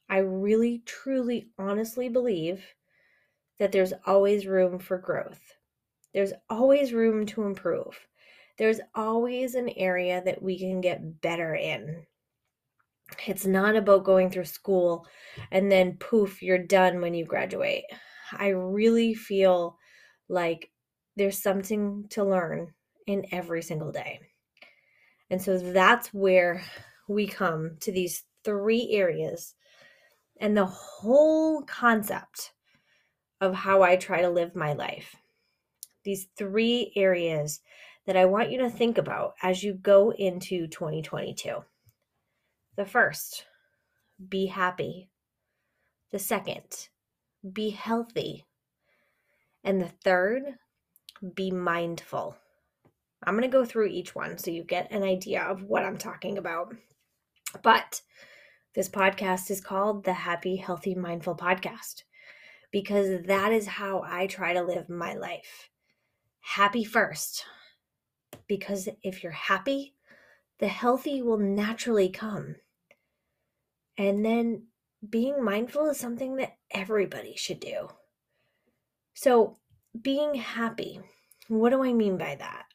I 0.09 0.17
really, 0.17 0.81
truly, 0.85 1.49
honestly 1.59 2.09
believe 2.09 2.65
that 3.59 3.71
there's 3.71 3.93
always 4.07 4.47
room 4.47 4.79
for 4.79 4.97
growth. 4.97 5.41
There's 6.13 6.33
always 6.49 6.91
room 6.91 7.27
to 7.27 7.43
improve 7.43 7.99
there's 8.57 8.79
always 8.95 9.55
an 9.55 9.69
area 9.75 10.21
that 10.23 10.41
we 10.41 10.59
can 10.59 10.81
get 10.81 11.21
better 11.21 11.55
in. 11.55 12.05
It's 13.27 13.45
not 13.45 13.75
about 13.75 14.03
going 14.03 14.29
through 14.29 14.45
school 14.45 15.05
and 15.51 15.71
then 15.71 15.97
poof, 15.97 16.41
you're 16.41 16.57
done 16.57 17.01
when 17.01 17.13
you 17.13 17.25
graduate. 17.25 17.85
I 18.31 18.49
really 18.49 19.13
feel 19.13 19.77
like 20.29 20.71
there's 21.15 21.41
something 21.41 22.05
to 22.11 22.23
learn 22.23 22.73
in 23.07 23.25
every 23.31 23.61
single 23.61 23.91
day. 23.91 24.19
And 25.29 25.41
so 25.41 25.57
that's 25.57 26.13
where 26.13 26.63
we 27.07 27.27
come 27.27 27.77
to 27.81 27.91
these 27.91 28.23
three 28.43 28.89
areas 28.91 29.55
and 30.39 30.55
the 30.55 30.65
whole 30.65 31.61
concept 31.63 32.51
of 33.41 33.53
how 33.53 33.81
I 33.81 33.95
try 33.95 34.21
to 34.21 34.29
live 34.29 34.55
my 34.55 34.73
life. 34.73 35.15
These 36.03 36.27
three 36.37 36.91
areas 36.95 37.61
that 38.05 38.17
I 38.17 38.25
want 38.25 38.51
you 38.51 38.59
to 38.59 38.69
think 38.69 38.97
about 38.97 39.33
as 39.41 39.63
you 39.63 39.73
go 39.73 40.11
into 40.11 40.67
2022. 40.67 41.63
The 42.75 42.85
first, 42.85 43.45
be 44.29 44.47
happy. 44.47 45.09
The 46.11 46.19
second, 46.19 46.89
be 47.51 47.69
healthy. 47.69 48.45
And 49.63 49.81
the 49.81 49.91
third, 50.03 50.43
be 51.35 51.51
mindful. 51.51 52.35
I'm 53.25 53.35
going 53.35 53.49
to 53.49 53.57
go 53.57 53.63
through 53.63 53.87
each 53.87 54.13
one 54.13 54.37
so 54.37 54.51
you 54.51 54.63
get 54.63 54.91
an 54.91 55.03
idea 55.03 55.43
of 55.43 55.63
what 55.63 55.83
I'm 55.83 55.97
talking 55.97 56.37
about. 56.37 56.75
But 57.61 58.01
this 58.75 58.89
podcast 58.89 59.49
is 59.49 59.61
called 59.61 60.03
the 60.03 60.13
Happy, 60.13 60.57
Healthy, 60.57 60.95
Mindful 60.95 61.35
Podcast 61.35 62.03
because 62.71 63.21
that 63.27 63.53
is 63.53 63.67
how 63.67 64.03
I 64.03 64.27
try 64.27 64.53
to 64.53 64.63
live 64.63 64.89
my 64.89 65.13
life. 65.13 65.69
Happy 66.41 66.83
first, 66.83 67.45
because 68.47 68.89
if 69.01 69.23
you're 69.23 69.31
happy, 69.31 69.95
the 70.59 70.67
healthy 70.67 71.21
will 71.21 71.37
naturally 71.37 72.09
come. 72.09 72.55
And 73.97 74.25
then 74.25 74.67
being 75.07 75.43
mindful 75.43 75.89
is 75.89 75.99
something 75.99 76.37
that 76.37 76.57
everybody 76.71 77.35
should 77.35 77.59
do. 77.59 77.89
So, 79.13 79.57
being 79.99 80.35
happy, 80.35 80.99
what 81.47 81.69
do 81.69 81.83
I 81.83 81.93
mean 81.93 82.17
by 82.17 82.35
that? 82.35 82.65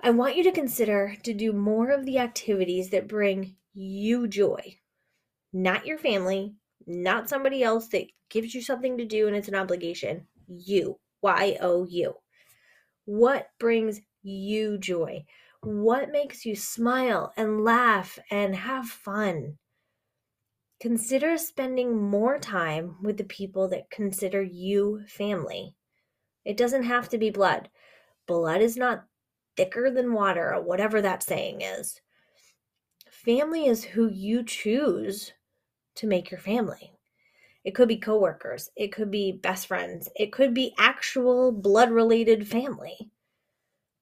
I 0.00 0.10
want 0.10 0.36
you 0.36 0.44
to 0.44 0.52
consider 0.52 1.14
to 1.24 1.34
do 1.34 1.52
more 1.52 1.90
of 1.90 2.06
the 2.06 2.18
activities 2.18 2.90
that 2.90 3.08
bring 3.08 3.56
you 3.74 4.28
joy, 4.28 4.78
not 5.52 5.86
your 5.86 5.98
family, 5.98 6.54
not 6.86 7.28
somebody 7.28 7.62
else 7.62 7.88
that 7.88 8.06
gives 8.30 8.54
you 8.54 8.62
something 8.62 8.96
to 8.98 9.04
do 9.04 9.26
and 9.26 9.36
it's 9.36 9.48
an 9.48 9.54
obligation. 9.54 10.26
You, 10.46 10.98
Y 11.22 11.56
O 11.60 11.84
U. 11.84 12.14
What 13.04 13.48
brings 13.58 14.00
you 14.26 14.78
joy? 14.78 15.24
What 15.62 16.10
makes 16.10 16.44
you 16.44 16.54
smile 16.54 17.32
and 17.36 17.64
laugh 17.64 18.18
and 18.30 18.54
have 18.54 18.86
fun? 18.86 19.58
Consider 20.80 21.38
spending 21.38 22.00
more 22.00 22.38
time 22.38 22.96
with 23.02 23.16
the 23.16 23.24
people 23.24 23.68
that 23.68 23.90
consider 23.90 24.42
you 24.42 25.02
family. 25.08 25.74
It 26.44 26.56
doesn't 26.56 26.82
have 26.84 27.08
to 27.10 27.18
be 27.18 27.30
blood. 27.30 27.70
Blood 28.26 28.60
is 28.60 28.76
not 28.76 29.06
thicker 29.56 29.90
than 29.90 30.12
water, 30.12 30.54
or 30.54 30.62
whatever 30.62 31.00
that 31.00 31.22
saying 31.22 31.62
is. 31.62 32.00
Family 33.10 33.66
is 33.66 33.82
who 33.82 34.08
you 34.08 34.44
choose 34.44 35.32
to 35.94 36.06
make 36.06 36.30
your 36.30 36.40
family. 36.40 36.92
It 37.64 37.74
could 37.74 37.88
be 37.88 37.96
coworkers, 37.96 38.70
it 38.76 38.92
could 38.92 39.10
be 39.10 39.32
best 39.32 39.66
friends, 39.66 40.08
it 40.14 40.32
could 40.32 40.54
be 40.54 40.74
actual 40.78 41.50
blood 41.50 41.90
related 41.90 42.46
family. 42.46 43.10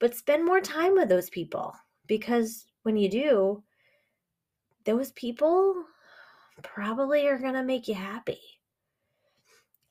But 0.05 0.15
spend 0.15 0.45
more 0.45 0.61
time 0.61 0.93
with 0.97 1.09
those 1.09 1.31
people 1.31 1.75
because 2.07 2.67
when 2.83 2.95
you 2.95 3.09
do, 3.09 3.63
those 4.85 5.13
people 5.13 5.83
probably 6.63 7.27
are 7.27 7.39
going 7.39 7.55
to 7.55 7.63
make 7.63 7.89
you 7.89 7.95
happy. 7.95 8.43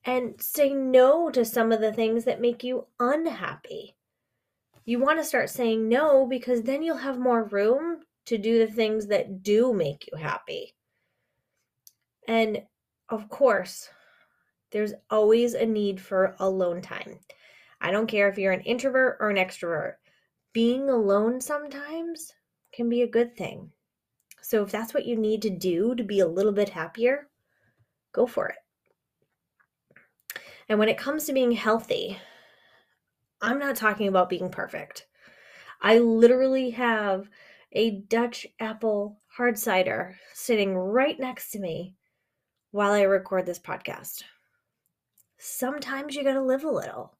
And 0.06 0.40
say 0.40 0.72
no 0.72 1.32
to 1.32 1.44
some 1.44 1.72
of 1.72 1.82
the 1.82 1.92
things 1.92 2.26
that 2.26 2.40
make 2.40 2.64
you 2.64 2.86
unhappy. 3.00 3.96
You 4.86 5.00
want 5.00 5.18
to 5.18 5.26
start 5.26 5.50
saying 5.50 5.90
no 5.90 6.28
because 6.28 6.62
then 6.62 6.84
you'll 6.84 6.98
have 6.98 7.18
more 7.18 7.46
room 7.46 8.02
to 8.28 8.38
do 8.38 8.60
the 8.60 8.72
things 8.72 9.08
that 9.08 9.42
do 9.42 9.74
make 9.74 10.08
you 10.12 10.20
happy. 10.20 10.76
And 12.28 12.62
of 13.10 13.30
course, 13.30 13.90
there's 14.72 14.94
always 15.10 15.56
a 15.56 15.66
need 15.66 16.00
for 16.00 16.36
alone 16.38 16.84
time. 16.84 17.18
I 17.82 17.90
don't 17.90 18.06
care 18.08 18.30
if 18.30 18.38
you're 18.38 18.54
an 18.54 18.62
introvert 18.62 19.18
or 19.20 19.32
an 19.32 19.38
extrovert, 19.38 19.96
being 20.54 20.90
alone 20.90 21.42
sometimes 21.42 22.32
can 22.74 22.88
be 22.88 23.02
a 23.02 23.08
good 23.08 23.36
thing. 23.36 23.72
So 24.42 24.64
if 24.64 24.72
that's 24.72 24.94
what 24.94 25.06
you 25.06 25.16
need 25.16 25.42
to 25.44 25.50
do 25.50 25.96
to 25.96 26.04
be 26.04 26.20
a 26.20 26.28
little 26.28 26.52
bit 26.52 26.70
happier, 26.70 27.30
go 28.12 28.28
for 28.28 28.50
it. 28.50 28.58
And 30.70 30.80
when 30.80 30.90
it 30.90 30.98
comes 30.98 31.26
to 31.26 31.34
being 31.34 31.52
healthy, 31.52 32.18
I'm 33.42 33.60
not 33.60 33.76
talking 33.76 34.08
about 34.08 34.30
being 34.30 34.50
perfect. 34.50 35.08
I 35.82 36.00
literally 36.00 36.70
have 36.72 37.30
a 37.74 38.02
Dutch 38.02 38.48
apple 38.60 39.20
hard 39.28 39.58
cider 39.58 40.18
sitting 40.34 40.76
right 40.76 41.20
next 41.20 41.52
to 41.52 41.60
me 41.60 41.96
while 42.72 42.92
I 42.92 43.02
record 43.02 43.46
this 43.46 43.60
podcast. 43.60 44.24
Sometimes 45.38 46.16
you 46.16 46.24
got 46.24 46.34
to 46.34 46.42
live 46.42 46.64
a 46.64 46.72
little. 46.72 47.18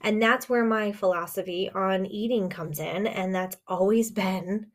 And 0.00 0.22
that's 0.22 0.48
where 0.48 0.64
my 0.64 0.92
philosophy 0.92 1.70
on 1.74 2.06
eating 2.06 2.48
comes 2.48 2.78
in. 2.78 3.06
And 3.06 3.34
that's 3.34 3.56
always 3.66 4.10
been 4.10 4.66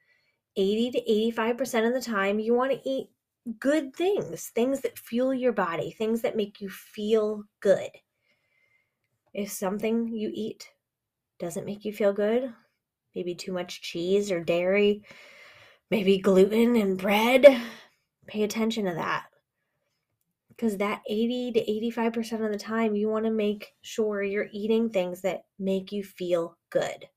80 0.56 0.92
to 0.92 1.32
85% 1.42 1.88
of 1.88 1.94
the 1.94 2.02
time, 2.02 2.40
you 2.40 2.54
want 2.54 2.72
to 2.72 2.90
eat 2.90 3.10
good 3.60 3.96
things, 3.96 4.52
things 4.54 4.82
that 4.82 5.00
fuel 5.00 5.34
your 5.34 5.52
body, 5.52 5.92
things 5.92 6.22
that 6.22 6.38
make 6.38 6.62
you 6.62 6.70
feel 6.70 7.44
good. 7.60 7.90
If 9.34 9.52
something 9.52 10.08
you 10.10 10.32
eat 10.34 10.70
doesn't 11.40 11.66
make 11.66 11.86
you 11.86 11.92
feel 11.92 12.14
good, 12.14 12.54
maybe 13.16 13.36
too 13.36 13.52
much 13.52 13.82
cheese 13.82 14.32
or 14.32 14.44
dairy, 14.44 15.04
maybe 15.90 16.20
gluten 16.20 16.76
and 16.76 16.98
bread, 16.98 17.46
pay 18.28 18.44
attention 18.44 18.86
to 18.86 18.94
that. 18.94 19.26
Because 20.56 20.78
that 20.78 21.02
80 21.08 21.54
to 21.54 21.66
85% 21.96 22.46
of 22.46 22.52
the 22.52 22.58
time, 22.58 22.96
you 22.96 23.10
want 23.10 23.26
to 23.26 23.32
make 23.32 23.74
sure 23.82 24.22
you're 24.22 24.50
eating 24.52 24.90
things 24.90 25.22
that 25.22 25.46
make 25.58 25.92
you 25.92 26.04
feel 26.04 26.58
good. 26.70 27.08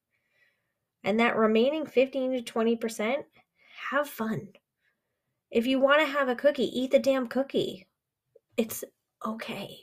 And 1.04 1.20
that 1.20 1.36
remaining 1.36 1.86
15 1.86 2.44
to 2.44 2.52
20%, 2.52 3.16
have 3.90 4.08
fun. 4.08 4.48
If 5.50 5.66
you 5.66 5.78
want 5.78 6.00
to 6.00 6.06
have 6.06 6.28
a 6.28 6.34
cookie, 6.34 6.64
eat 6.64 6.90
the 6.90 6.98
damn 6.98 7.26
cookie. 7.28 7.86
It's 8.56 8.82
okay. 9.24 9.78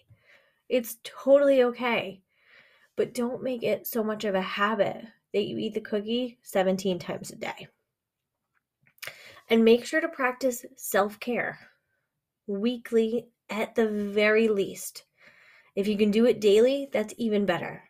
It's 0.69 0.97
totally 1.03 1.63
okay. 1.63 2.21
But 2.95 3.13
don't 3.13 3.43
make 3.43 3.63
it 3.63 3.87
so 3.87 4.03
much 4.03 4.23
of 4.25 4.35
a 4.35 4.41
habit 4.41 5.05
that 5.33 5.45
you 5.45 5.57
eat 5.57 5.73
the 5.73 5.81
cookie 5.81 6.37
17 6.43 6.99
times 6.99 7.31
a 7.31 7.35
day. 7.35 7.67
And 9.49 9.63
make 9.63 9.85
sure 9.85 10.01
to 10.01 10.07
practice 10.07 10.65
self 10.75 11.19
care 11.19 11.59
weekly 12.47 13.27
at 13.49 13.75
the 13.75 13.87
very 13.87 14.47
least. 14.47 15.03
If 15.75 15.87
you 15.87 15.97
can 15.97 16.11
do 16.11 16.25
it 16.25 16.39
daily, 16.41 16.89
that's 16.91 17.13
even 17.17 17.45
better. 17.45 17.89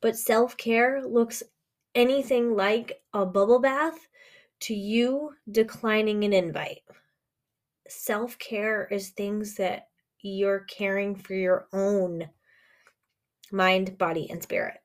But 0.00 0.16
self 0.16 0.56
care 0.56 1.02
looks 1.06 1.42
anything 1.94 2.54
like 2.56 3.00
a 3.12 3.24
bubble 3.24 3.60
bath 3.60 4.08
to 4.60 4.74
you 4.74 5.32
declining 5.50 6.24
an 6.24 6.32
invite. 6.32 6.82
Self 7.88 8.38
care 8.38 8.86
is 8.90 9.10
things 9.10 9.54
that 9.56 9.88
you're 10.20 10.60
caring 10.60 11.14
for 11.14 11.34
your 11.34 11.68
own 11.72 12.28
mind, 13.52 13.96
body, 13.98 14.28
and 14.30 14.42
spirit. 14.42 14.78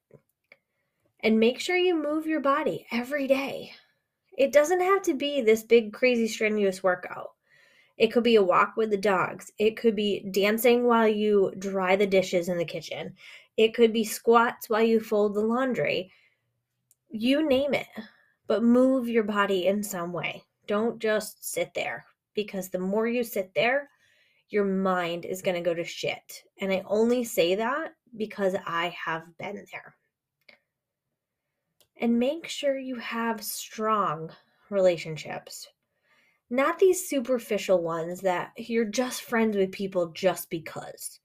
And 1.22 1.40
make 1.40 1.60
sure 1.60 1.76
you 1.76 2.02
move 2.02 2.28
your 2.28 2.42
body 2.42 2.86
every 2.92 3.28
day. 3.28 3.74
It 4.38 4.54
doesn't 4.54 4.82
have 4.82 5.02
to 5.04 5.14
be 5.14 5.42
this 5.42 5.64
big, 5.64 5.92
crazy, 5.92 6.28
strenuous 6.28 6.84
workout. 6.84 7.32
It 8.00 8.12
could 8.12 8.24
be 8.24 8.38
a 8.38 8.44
walk 8.44 8.74
with 8.76 8.90
the 8.90 8.98
dogs. 8.98 9.52
It 9.60 9.78
could 9.78 9.96
be 9.96 10.26
dancing 10.32 10.86
while 10.86 11.08
you 11.08 11.54
dry 11.60 11.96
the 11.96 12.08
dishes 12.08 12.50
in 12.50 12.58
the 12.58 12.66
kitchen. 12.66 13.14
It 13.58 13.76
could 13.76 13.94
be 13.94 14.04
squats 14.04 14.70
while 14.70 14.82
you 14.82 15.00
fold 15.00 15.36
the 15.36 15.42
laundry 15.42 16.12
you 17.10 17.48
name 17.48 17.74
it, 17.74 17.88
but 18.48 18.64
move 18.64 19.08
your 19.08 19.24
body 19.24 19.68
in 19.68 19.84
some 19.84 20.14
way. 20.14 20.44
Don't 20.68 21.00
just 21.00 21.44
sit 21.44 21.74
there 21.74 22.06
because 22.36 22.70
the 22.70 22.80
more 22.80 23.08
you 23.08 23.24
sit 23.24 23.52
there, 23.56 23.90
your 24.50 24.66
mind 24.66 25.26
is 25.26 25.42
going 25.42 25.56
to 25.56 25.68
go 25.68 25.74
to 25.74 25.84
shit. 25.84 26.44
And 26.60 26.72
I 26.72 26.84
only 26.86 27.24
say 27.24 27.56
that 27.56 27.94
because 28.16 28.56
I 28.66 28.96
have 29.06 29.24
been 29.38 29.66
there. 29.72 29.96
And 32.02 32.20
make 32.20 32.48
sure 32.48 32.78
you 32.78 32.96
have 32.96 33.44
strong 33.44 34.32
relationships. 34.70 35.68
Not 36.50 36.80
these 36.80 37.08
superficial 37.08 37.82
ones 37.82 38.22
that 38.22 38.52
you're 38.58 38.86
just 38.86 39.22
friends 39.22 39.56
with 39.56 39.72
people 39.72 40.08
just 40.08 40.50
because. 40.50 41.20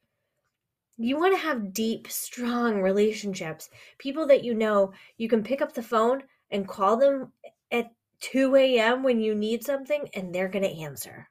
You 0.96 1.18
want 1.18 1.34
to 1.34 1.40
have 1.40 1.72
deep, 1.72 2.10
strong 2.10 2.80
relationships. 2.80 3.70
People 3.98 4.26
that 4.28 4.44
you 4.44 4.54
know, 4.54 4.92
you 5.16 5.28
can 5.28 5.42
pick 5.42 5.60
up 5.60 5.72
the 5.72 5.82
phone 5.82 6.22
and 6.50 6.68
call 6.68 6.96
them 6.96 7.32
at 7.72 7.90
2 8.20 8.54
a.m. 8.54 9.02
when 9.02 9.20
you 9.20 9.34
need 9.34 9.64
something, 9.64 10.08
and 10.14 10.32
they're 10.32 10.48
going 10.48 10.62
to 10.64 10.82
answer. 10.82 11.28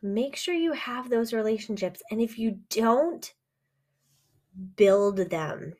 Make 0.00 0.36
sure 0.36 0.54
you 0.54 0.72
have 0.72 1.10
those 1.10 1.32
relationships. 1.32 2.02
And 2.10 2.20
if 2.20 2.38
you 2.38 2.60
don't, 2.70 3.34
build 4.76 5.16
them. 5.16 5.74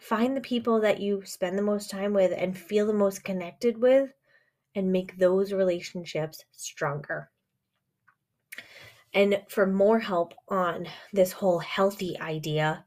Find 0.00 0.36
the 0.36 0.42
people 0.42 0.80
that 0.82 1.00
you 1.00 1.22
spend 1.24 1.58
the 1.58 1.62
most 1.62 1.90
time 1.90 2.12
with 2.12 2.32
and 2.36 2.56
feel 2.56 2.86
the 2.86 2.92
most 2.92 3.24
connected 3.24 3.78
with, 3.78 4.10
and 4.76 4.92
make 4.92 5.16
those 5.16 5.52
relationships 5.52 6.44
stronger. 6.52 7.30
And 9.14 9.42
for 9.48 9.66
more 9.66 9.98
help 9.98 10.34
on 10.48 10.86
this 11.12 11.32
whole 11.32 11.58
healthy 11.58 12.20
idea, 12.20 12.84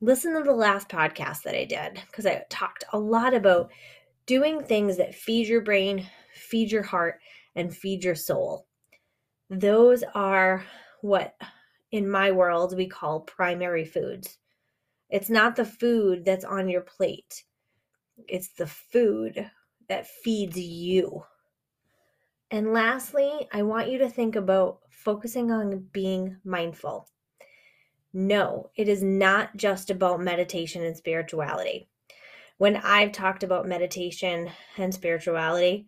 listen 0.00 0.32
to 0.34 0.44
the 0.44 0.52
last 0.52 0.88
podcast 0.88 1.42
that 1.42 1.56
I 1.56 1.64
did 1.64 2.00
because 2.06 2.24
I 2.24 2.44
talked 2.48 2.84
a 2.92 2.98
lot 2.98 3.34
about 3.34 3.72
doing 4.26 4.62
things 4.62 4.96
that 4.98 5.16
feed 5.16 5.48
your 5.48 5.62
brain, 5.62 6.06
feed 6.32 6.70
your 6.70 6.84
heart, 6.84 7.18
and 7.56 7.76
feed 7.76 8.04
your 8.04 8.14
soul. 8.14 8.66
Those 9.50 10.04
are 10.14 10.64
what 11.02 11.34
in 11.90 12.08
my 12.08 12.30
world 12.30 12.76
we 12.76 12.86
call 12.86 13.20
primary 13.20 13.84
foods. 13.84 14.38
It's 15.10 15.30
not 15.30 15.56
the 15.56 15.64
food 15.64 16.24
that's 16.24 16.44
on 16.44 16.68
your 16.68 16.82
plate, 16.82 17.42
it's 18.28 18.50
the 18.50 18.66
food 18.66 19.50
that 19.88 20.06
feeds 20.06 20.58
you. 20.58 21.24
And 22.50 22.72
lastly, 22.72 23.46
I 23.52 23.62
want 23.62 23.90
you 23.90 23.98
to 23.98 24.08
think 24.08 24.36
about 24.36 24.78
focusing 24.90 25.50
on 25.50 25.86
being 25.92 26.36
mindful. 26.44 27.08
No, 28.12 28.70
it 28.74 28.88
is 28.88 29.02
not 29.02 29.56
just 29.56 29.90
about 29.90 30.20
meditation 30.20 30.82
and 30.82 30.96
spirituality. 30.96 31.88
When 32.56 32.76
I've 32.76 33.12
talked 33.12 33.42
about 33.42 33.68
meditation 33.68 34.50
and 34.78 34.92
spirituality, 34.92 35.86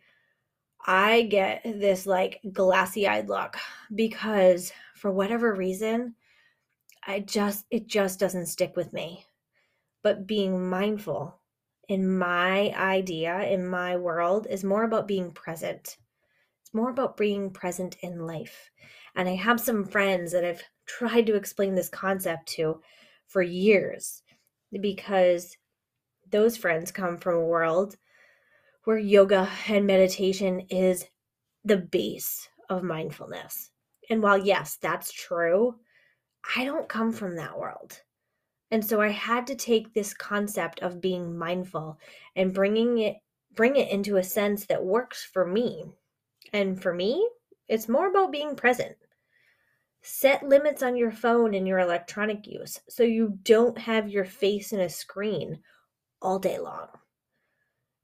I 0.86 1.22
get 1.22 1.62
this 1.64 2.06
like 2.06 2.40
glassy 2.52 3.08
eyed 3.08 3.28
look 3.28 3.56
because 3.94 4.72
for 4.94 5.10
whatever 5.10 5.54
reason, 5.54 6.14
I 7.06 7.20
just, 7.20 7.66
it 7.70 7.86
just 7.86 8.20
doesn't 8.20 8.46
stick 8.46 8.76
with 8.76 8.92
me. 8.92 9.24
But 10.02 10.26
being 10.26 10.68
mindful 10.68 11.39
in 11.90 12.16
my 12.16 12.72
idea, 12.76 13.42
in 13.48 13.66
my 13.66 13.96
world, 13.96 14.46
is 14.48 14.62
more 14.62 14.84
about 14.84 15.08
being 15.08 15.32
present. 15.32 15.96
It's 16.62 16.72
more 16.72 16.88
about 16.88 17.16
being 17.16 17.50
present 17.50 17.96
in 18.00 18.28
life. 18.28 18.70
And 19.16 19.28
I 19.28 19.34
have 19.34 19.58
some 19.58 19.84
friends 19.84 20.30
that 20.30 20.44
I've 20.44 20.62
tried 20.86 21.26
to 21.26 21.34
explain 21.34 21.74
this 21.74 21.88
concept 21.88 22.46
to 22.50 22.80
for 23.26 23.42
years 23.42 24.22
because 24.80 25.56
those 26.30 26.56
friends 26.56 26.92
come 26.92 27.18
from 27.18 27.34
a 27.34 27.44
world 27.44 27.96
where 28.84 28.96
yoga 28.96 29.48
and 29.66 29.84
meditation 29.84 30.60
is 30.70 31.04
the 31.64 31.76
base 31.76 32.48
of 32.68 32.84
mindfulness. 32.84 33.72
And 34.08 34.22
while, 34.22 34.38
yes, 34.38 34.78
that's 34.80 35.10
true, 35.10 35.74
I 36.56 36.64
don't 36.64 36.88
come 36.88 37.10
from 37.12 37.34
that 37.34 37.58
world. 37.58 38.00
And 38.70 38.84
so 38.84 39.00
I 39.00 39.08
had 39.08 39.46
to 39.48 39.54
take 39.54 39.92
this 39.92 40.14
concept 40.14 40.80
of 40.80 41.00
being 41.00 41.36
mindful 41.36 41.98
and 42.36 42.54
bringing 42.54 42.98
it 42.98 43.16
bring 43.54 43.76
it 43.76 43.90
into 43.90 44.16
a 44.16 44.22
sense 44.22 44.66
that 44.66 44.84
works 44.84 45.24
for 45.24 45.44
me. 45.44 45.84
And 46.52 46.80
for 46.80 46.94
me, 46.94 47.28
it's 47.68 47.88
more 47.88 48.08
about 48.08 48.32
being 48.32 48.54
present. 48.54 48.96
Set 50.02 50.42
limits 50.42 50.82
on 50.82 50.96
your 50.96 51.10
phone 51.10 51.54
and 51.54 51.66
your 51.66 51.80
electronic 51.80 52.46
use 52.46 52.80
so 52.88 53.02
you 53.02 53.38
don't 53.42 53.76
have 53.76 54.08
your 54.08 54.24
face 54.24 54.72
in 54.72 54.80
a 54.80 54.88
screen 54.88 55.60
all 56.22 56.38
day 56.38 56.58
long. 56.58 56.88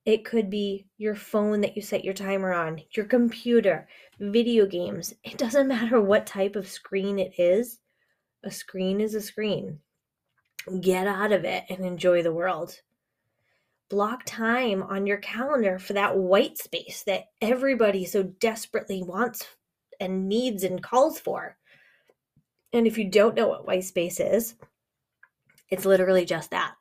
It 0.05 0.24
could 0.24 0.50
be 0.50 0.87
your 0.98 1.16
phone 1.16 1.61
that 1.62 1.74
you 1.74 1.83
set 1.83 2.05
your 2.05 2.14
timer 2.14 2.52
on, 2.52 2.81
your 2.92 3.07
computer, 3.07 3.88
video 4.20 4.66
games. 4.66 5.14
It 5.24 5.38
doesn't 5.38 5.68
matter 5.68 6.00
what 6.00 6.26
type 6.26 6.55
of 6.55 6.68
screen 6.68 7.18
it 7.18 7.38
is. 7.38 7.81
A 8.44 8.50
screen 8.50 9.00
is 9.00 9.14
a 9.14 9.20
screen. 9.20 9.81
Get 10.81 11.07
out 11.07 11.33
of 11.33 11.44
it 11.44 11.64
and 11.68 11.85
enjoy 11.85 12.22
the 12.22 12.33
world. 12.33 12.81
Block 13.88 14.24
time 14.26 14.83
on 14.83 15.07
your 15.07 15.18
calendar 15.18 15.79
for 15.79 15.92
that 15.92 16.16
white 16.16 16.59
space 16.59 17.05
that 17.05 17.26
everybody 17.40 18.05
so 18.05 18.24
desperately 18.24 19.02
wants 19.02 19.46
and 20.00 20.29
needs 20.29 20.64
and 20.64 20.83
calls 20.83 21.20
for. 21.20 21.57
And 22.72 22.87
if 22.87 22.98
you 22.98 23.09
don't 23.09 23.37
know 23.37 23.48
what 23.48 23.66
white 23.66 23.85
space 23.85 24.18
is, 24.18 24.57
it's 25.70 25.85
literally 25.85 26.24
just 26.24 26.50
that 26.50 26.74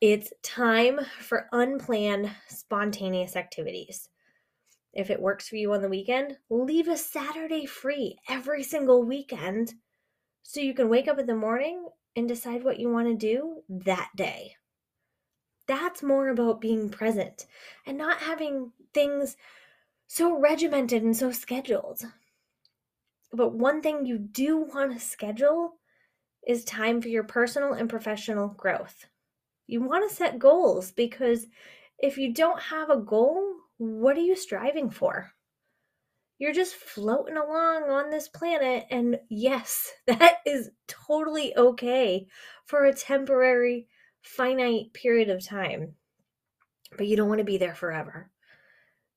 it's 0.00 0.32
time 0.42 0.98
for 1.18 1.46
unplanned, 1.52 2.30
spontaneous 2.48 3.36
activities. 3.36 4.08
If 4.94 5.10
it 5.10 5.20
works 5.20 5.46
for 5.46 5.56
you 5.56 5.74
on 5.74 5.82
the 5.82 5.90
weekend, 5.90 6.38
leave 6.48 6.88
a 6.88 6.96
Saturday 6.96 7.66
free 7.66 8.16
every 8.26 8.62
single 8.62 9.04
weekend 9.04 9.74
so 10.42 10.60
you 10.60 10.72
can 10.72 10.88
wake 10.88 11.06
up 11.06 11.18
in 11.18 11.26
the 11.26 11.36
morning 11.36 11.84
and 12.16 12.28
decide 12.28 12.64
what 12.64 12.78
you 12.78 12.90
want 12.90 13.08
to 13.08 13.14
do 13.14 13.62
that 13.68 14.10
day. 14.16 14.56
That's 15.66 16.02
more 16.02 16.28
about 16.28 16.60
being 16.60 16.88
present 16.88 17.46
and 17.86 17.96
not 17.96 18.18
having 18.18 18.72
things 18.92 19.36
so 20.08 20.38
regimented 20.38 21.02
and 21.02 21.16
so 21.16 21.30
scheduled. 21.30 22.02
But 23.32 23.52
one 23.52 23.80
thing 23.80 24.04
you 24.04 24.18
do 24.18 24.56
want 24.56 24.92
to 24.92 24.98
schedule 24.98 25.76
is 26.46 26.64
time 26.64 27.00
for 27.00 27.08
your 27.08 27.22
personal 27.22 27.74
and 27.74 27.88
professional 27.88 28.48
growth. 28.48 29.06
You 29.66 29.82
want 29.82 30.08
to 30.08 30.14
set 30.14 30.38
goals 30.40 30.90
because 30.90 31.46
if 31.98 32.18
you 32.18 32.34
don't 32.34 32.60
have 32.60 32.90
a 32.90 32.96
goal, 32.96 33.54
what 33.78 34.16
are 34.16 34.22
you 34.22 34.34
striving 34.34 34.90
for? 34.90 35.30
You're 36.40 36.54
just 36.54 36.74
floating 36.74 37.36
along 37.36 37.90
on 37.90 38.10
this 38.10 38.26
planet. 38.26 38.86
And 38.90 39.18
yes, 39.28 39.92
that 40.06 40.38
is 40.46 40.70
totally 40.88 41.54
okay 41.54 42.26
for 42.64 42.84
a 42.84 42.94
temporary, 42.94 43.86
finite 44.22 44.94
period 44.94 45.28
of 45.28 45.46
time. 45.46 45.96
But 46.96 47.06
you 47.06 47.16
don't 47.16 47.28
want 47.28 47.40
to 47.40 47.44
be 47.44 47.58
there 47.58 47.74
forever. 47.74 48.30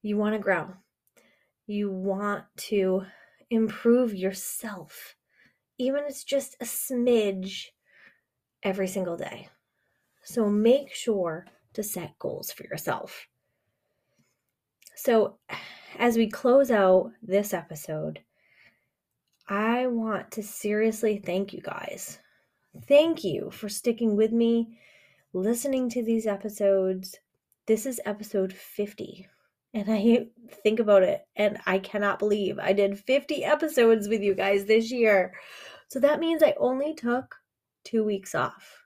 You 0.01 0.17
want 0.17 0.35
to 0.35 0.39
grow. 0.39 0.73
You 1.65 1.89
want 1.89 2.43
to 2.57 3.03
improve 3.49 4.13
yourself, 4.13 5.15
even 5.77 6.03
if 6.03 6.09
it's 6.09 6.23
just 6.25 6.57
a 6.59 6.65
smidge 6.65 7.67
every 8.63 8.87
single 8.87 9.15
day. 9.15 9.47
So 10.25 10.49
make 10.49 10.93
sure 10.93 11.45
to 11.73 11.83
set 11.83 12.19
goals 12.19 12.51
for 12.51 12.63
yourself. 12.65 13.27
So, 14.95 15.37
as 15.97 16.17
we 16.17 16.29
close 16.29 16.71
out 16.71 17.11
this 17.21 17.53
episode, 17.53 18.21
I 19.47 19.87
want 19.87 20.31
to 20.31 20.43
seriously 20.43 21.21
thank 21.23 21.53
you 21.53 21.61
guys. 21.61 22.19
Thank 22.87 23.23
you 23.23 23.51
for 23.51 23.69
sticking 23.69 24.15
with 24.15 24.31
me, 24.31 24.79
listening 25.33 25.89
to 25.89 26.03
these 26.03 26.25
episodes. 26.25 27.17
This 27.65 27.85
is 27.85 28.01
episode 28.05 28.53
50. 28.53 29.27
And 29.73 29.91
I 29.91 30.27
think 30.63 30.79
about 30.79 31.01
it 31.03 31.25
and 31.35 31.57
I 31.65 31.79
cannot 31.79 32.19
believe 32.19 32.59
I 32.59 32.73
did 32.73 32.99
50 32.99 33.43
episodes 33.43 34.07
with 34.07 34.21
you 34.21 34.35
guys 34.35 34.65
this 34.65 34.91
year. 34.91 35.33
So 35.87 35.99
that 35.99 36.19
means 36.19 36.43
I 36.43 36.53
only 36.59 36.93
took 36.93 37.35
two 37.83 38.03
weeks 38.03 38.35
off. 38.35 38.83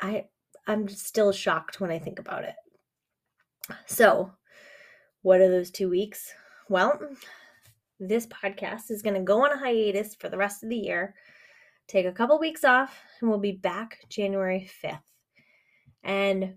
I 0.00 0.26
I'm 0.66 0.88
still 0.88 1.32
shocked 1.32 1.80
when 1.80 1.90
I 1.90 1.98
think 1.98 2.18
about 2.18 2.44
it. 2.44 2.54
So, 3.86 4.32
what 5.22 5.40
are 5.40 5.50
those 5.50 5.70
two 5.70 5.88
weeks? 5.88 6.32
Well, 6.68 7.00
this 7.98 8.26
podcast 8.26 8.90
is 8.90 9.02
going 9.02 9.14
to 9.14 9.22
go 9.22 9.44
on 9.44 9.52
a 9.52 9.58
hiatus 9.58 10.14
for 10.14 10.28
the 10.28 10.36
rest 10.36 10.62
of 10.62 10.68
the 10.68 10.76
year, 10.76 11.14
take 11.88 12.06
a 12.06 12.12
couple 12.12 12.38
weeks 12.38 12.64
off, 12.64 12.98
and 13.20 13.30
we'll 13.30 13.38
be 13.38 13.52
back 13.52 13.98
January 14.08 14.68
5th. 14.84 15.00
And 16.02 16.54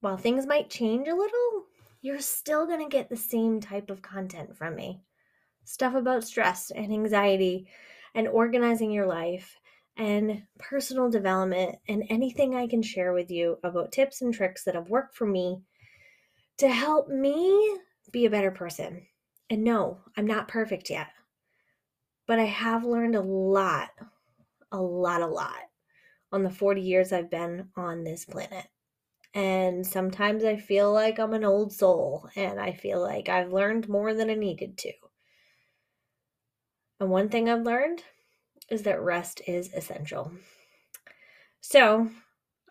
while 0.00 0.18
things 0.18 0.46
might 0.46 0.70
change 0.70 1.08
a 1.08 1.14
little, 1.14 1.64
you're 2.02 2.20
still 2.20 2.66
going 2.66 2.80
to 2.80 2.94
get 2.94 3.08
the 3.08 3.16
same 3.16 3.60
type 3.60 3.90
of 3.90 4.02
content 4.02 4.56
from 4.56 4.76
me 4.76 5.02
stuff 5.66 5.94
about 5.94 6.24
stress 6.24 6.70
and 6.70 6.92
anxiety 6.92 7.66
and 8.14 8.28
organizing 8.28 8.90
your 8.90 9.06
life 9.06 9.56
and 9.96 10.42
personal 10.58 11.10
development 11.10 11.76
and 11.88 12.04
anything 12.08 12.54
I 12.54 12.68
can 12.68 12.82
share 12.82 13.12
with 13.12 13.30
you 13.30 13.58
about 13.64 13.92
tips 13.92 14.22
and 14.22 14.32
tricks 14.32 14.64
that 14.64 14.74
have 14.74 14.88
worked 14.88 15.16
for 15.16 15.26
me 15.26 15.62
to 16.58 16.68
help 16.68 17.08
me 17.08 17.78
be 18.12 18.26
a 18.26 18.30
better 18.30 18.50
person. 18.50 19.06
And 19.50 19.62
no, 19.62 20.00
I'm 20.16 20.26
not 20.26 20.48
perfect 20.48 20.90
yet, 20.90 21.08
but 22.26 22.38
I 22.38 22.44
have 22.44 22.84
learned 22.84 23.14
a 23.14 23.20
lot, 23.20 23.90
a 24.72 24.80
lot, 24.80 25.22
a 25.22 25.26
lot 25.26 25.62
on 26.32 26.42
the 26.42 26.50
40 26.50 26.80
years 26.80 27.12
I've 27.12 27.30
been 27.30 27.68
on 27.76 28.04
this 28.04 28.24
planet. 28.24 28.66
And 29.34 29.86
sometimes 29.86 30.44
I 30.44 30.56
feel 30.56 30.92
like 30.92 31.18
I'm 31.18 31.34
an 31.34 31.44
old 31.44 31.72
soul 31.72 32.28
and 32.36 32.58
I 32.58 32.72
feel 32.72 33.00
like 33.00 33.28
I've 33.28 33.52
learned 33.52 33.88
more 33.88 34.14
than 34.14 34.30
I 34.30 34.34
needed 34.34 34.78
to. 34.78 34.92
And 36.98 37.10
one 37.10 37.28
thing 37.28 37.48
I've 37.48 37.62
learned 37.62 38.02
is 38.70 38.82
that 38.82 39.00
rest 39.00 39.42
is 39.46 39.72
essential. 39.74 40.32
So, 41.60 42.10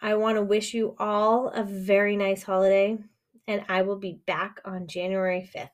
I 0.02 0.16
want 0.16 0.38
to 0.38 0.42
wish 0.42 0.74
you 0.74 0.96
all 1.00 1.50
a 1.50 1.64
very 1.64 2.18
nice 2.18 2.44
holiday 2.44 2.98
and 3.48 3.64
I 3.70 3.84
will 3.84 3.98
be 3.98 4.20
back 4.26 4.60
on 4.66 4.88
January 4.88 5.50
5th. 5.54 5.70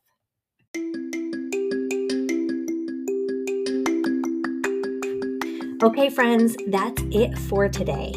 Okay, 5.83 6.09
friends, 6.09 6.55
that's 6.67 7.01
it 7.11 7.37
for 7.37 7.67
today. 7.67 8.13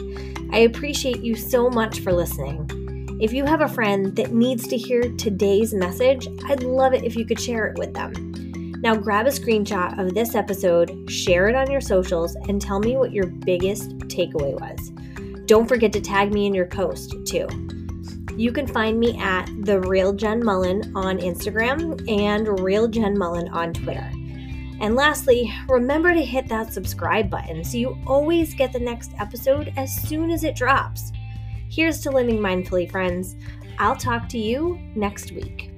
I 0.53 0.59
appreciate 0.59 1.21
you 1.21 1.35
so 1.35 1.71
much 1.71 2.01
for 2.01 2.13
listening. 2.13 2.69
If 3.21 3.33
you 3.33 3.45
have 3.45 3.63
a 3.63 3.69
friend 3.69 4.15
that 4.17 4.33
needs 4.35 4.67
to 4.69 4.77
hear 4.77 5.03
today's 5.17 5.73
message, 5.73 6.29
I'd 6.47 6.63
love 6.63 6.93
it 6.93 7.05
if 7.05 7.17
you 7.17 7.25
could 7.25 7.41
share 7.41 7.67
it 7.67 7.79
with 7.79 7.95
them. 7.95 8.13
Now, 8.83 8.95
grab 8.95 9.27
a 9.27 9.31
screenshot 9.31 9.99
of 9.99 10.15
this 10.15 10.35
episode, 10.35 11.11
share 11.11 11.49
it 11.49 11.55
on 11.55 11.71
your 11.71 11.81
socials, 11.81 12.35
and 12.49 12.61
tell 12.61 12.81
me 12.81 12.99
what 12.99 13.13
your 13.13 13.29
biggest 13.29 13.97
takeaway 14.09 14.61
was. 14.61 14.91
Don't 15.47 15.67
forget 15.67 15.93
to 15.95 16.03
tag 16.03 16.35
me 16.35 16.45
in 16.45 16.55
your 16.55 16.67
post, 16.67 17.15
too. 17.25 17.49
You 18.37 18.51
can 18.53 18.67
find 18.67 18.99
me 18.99 19.19
at 19.21 19.49
the 19.63 19.81
real 19.81 20.13
Jenn 20.13 20.45
Mullen 20.45 20.93
on 20.97 21.19
Instagram 21.19 22.03
and 22.11 22.61
real 22.61 22.89
Jenn 22.89 23.17
Mullen 23.17 23.49
on 23.49 23.73
Twitter. 23.73 24.11
And 24.81 24.97
lastly, 24.97 25.53
remember 25.69 26.13
to 26.13 26.23
hit 26.23 26.49
that 26.49 26.73
subscribe 26.73 27.31
button 27.31 27.63
so 27.63 27.77
you 27.77 27.97
always 28.07 28.55
get 28.55 28.73
the 28.73 28.81
next 28.81 29.13
episode 29.19 29.73
as 29.77 29.95
soon 29.95 30.31
as 30.31 30.43
it 30.43 30.57
drops. 30.57 31.13
Here's 31.71 32.01
to 32.01 32.11
living 32.11 32.39
mindfully, 32.39 32.91
friends. 32.91 33.37
I'll 33.79 33.97
talk 33.97 34.29
to 34.31 34.39
you 34.39 34.79
next 34.95 35.33
week. 35.33 35.74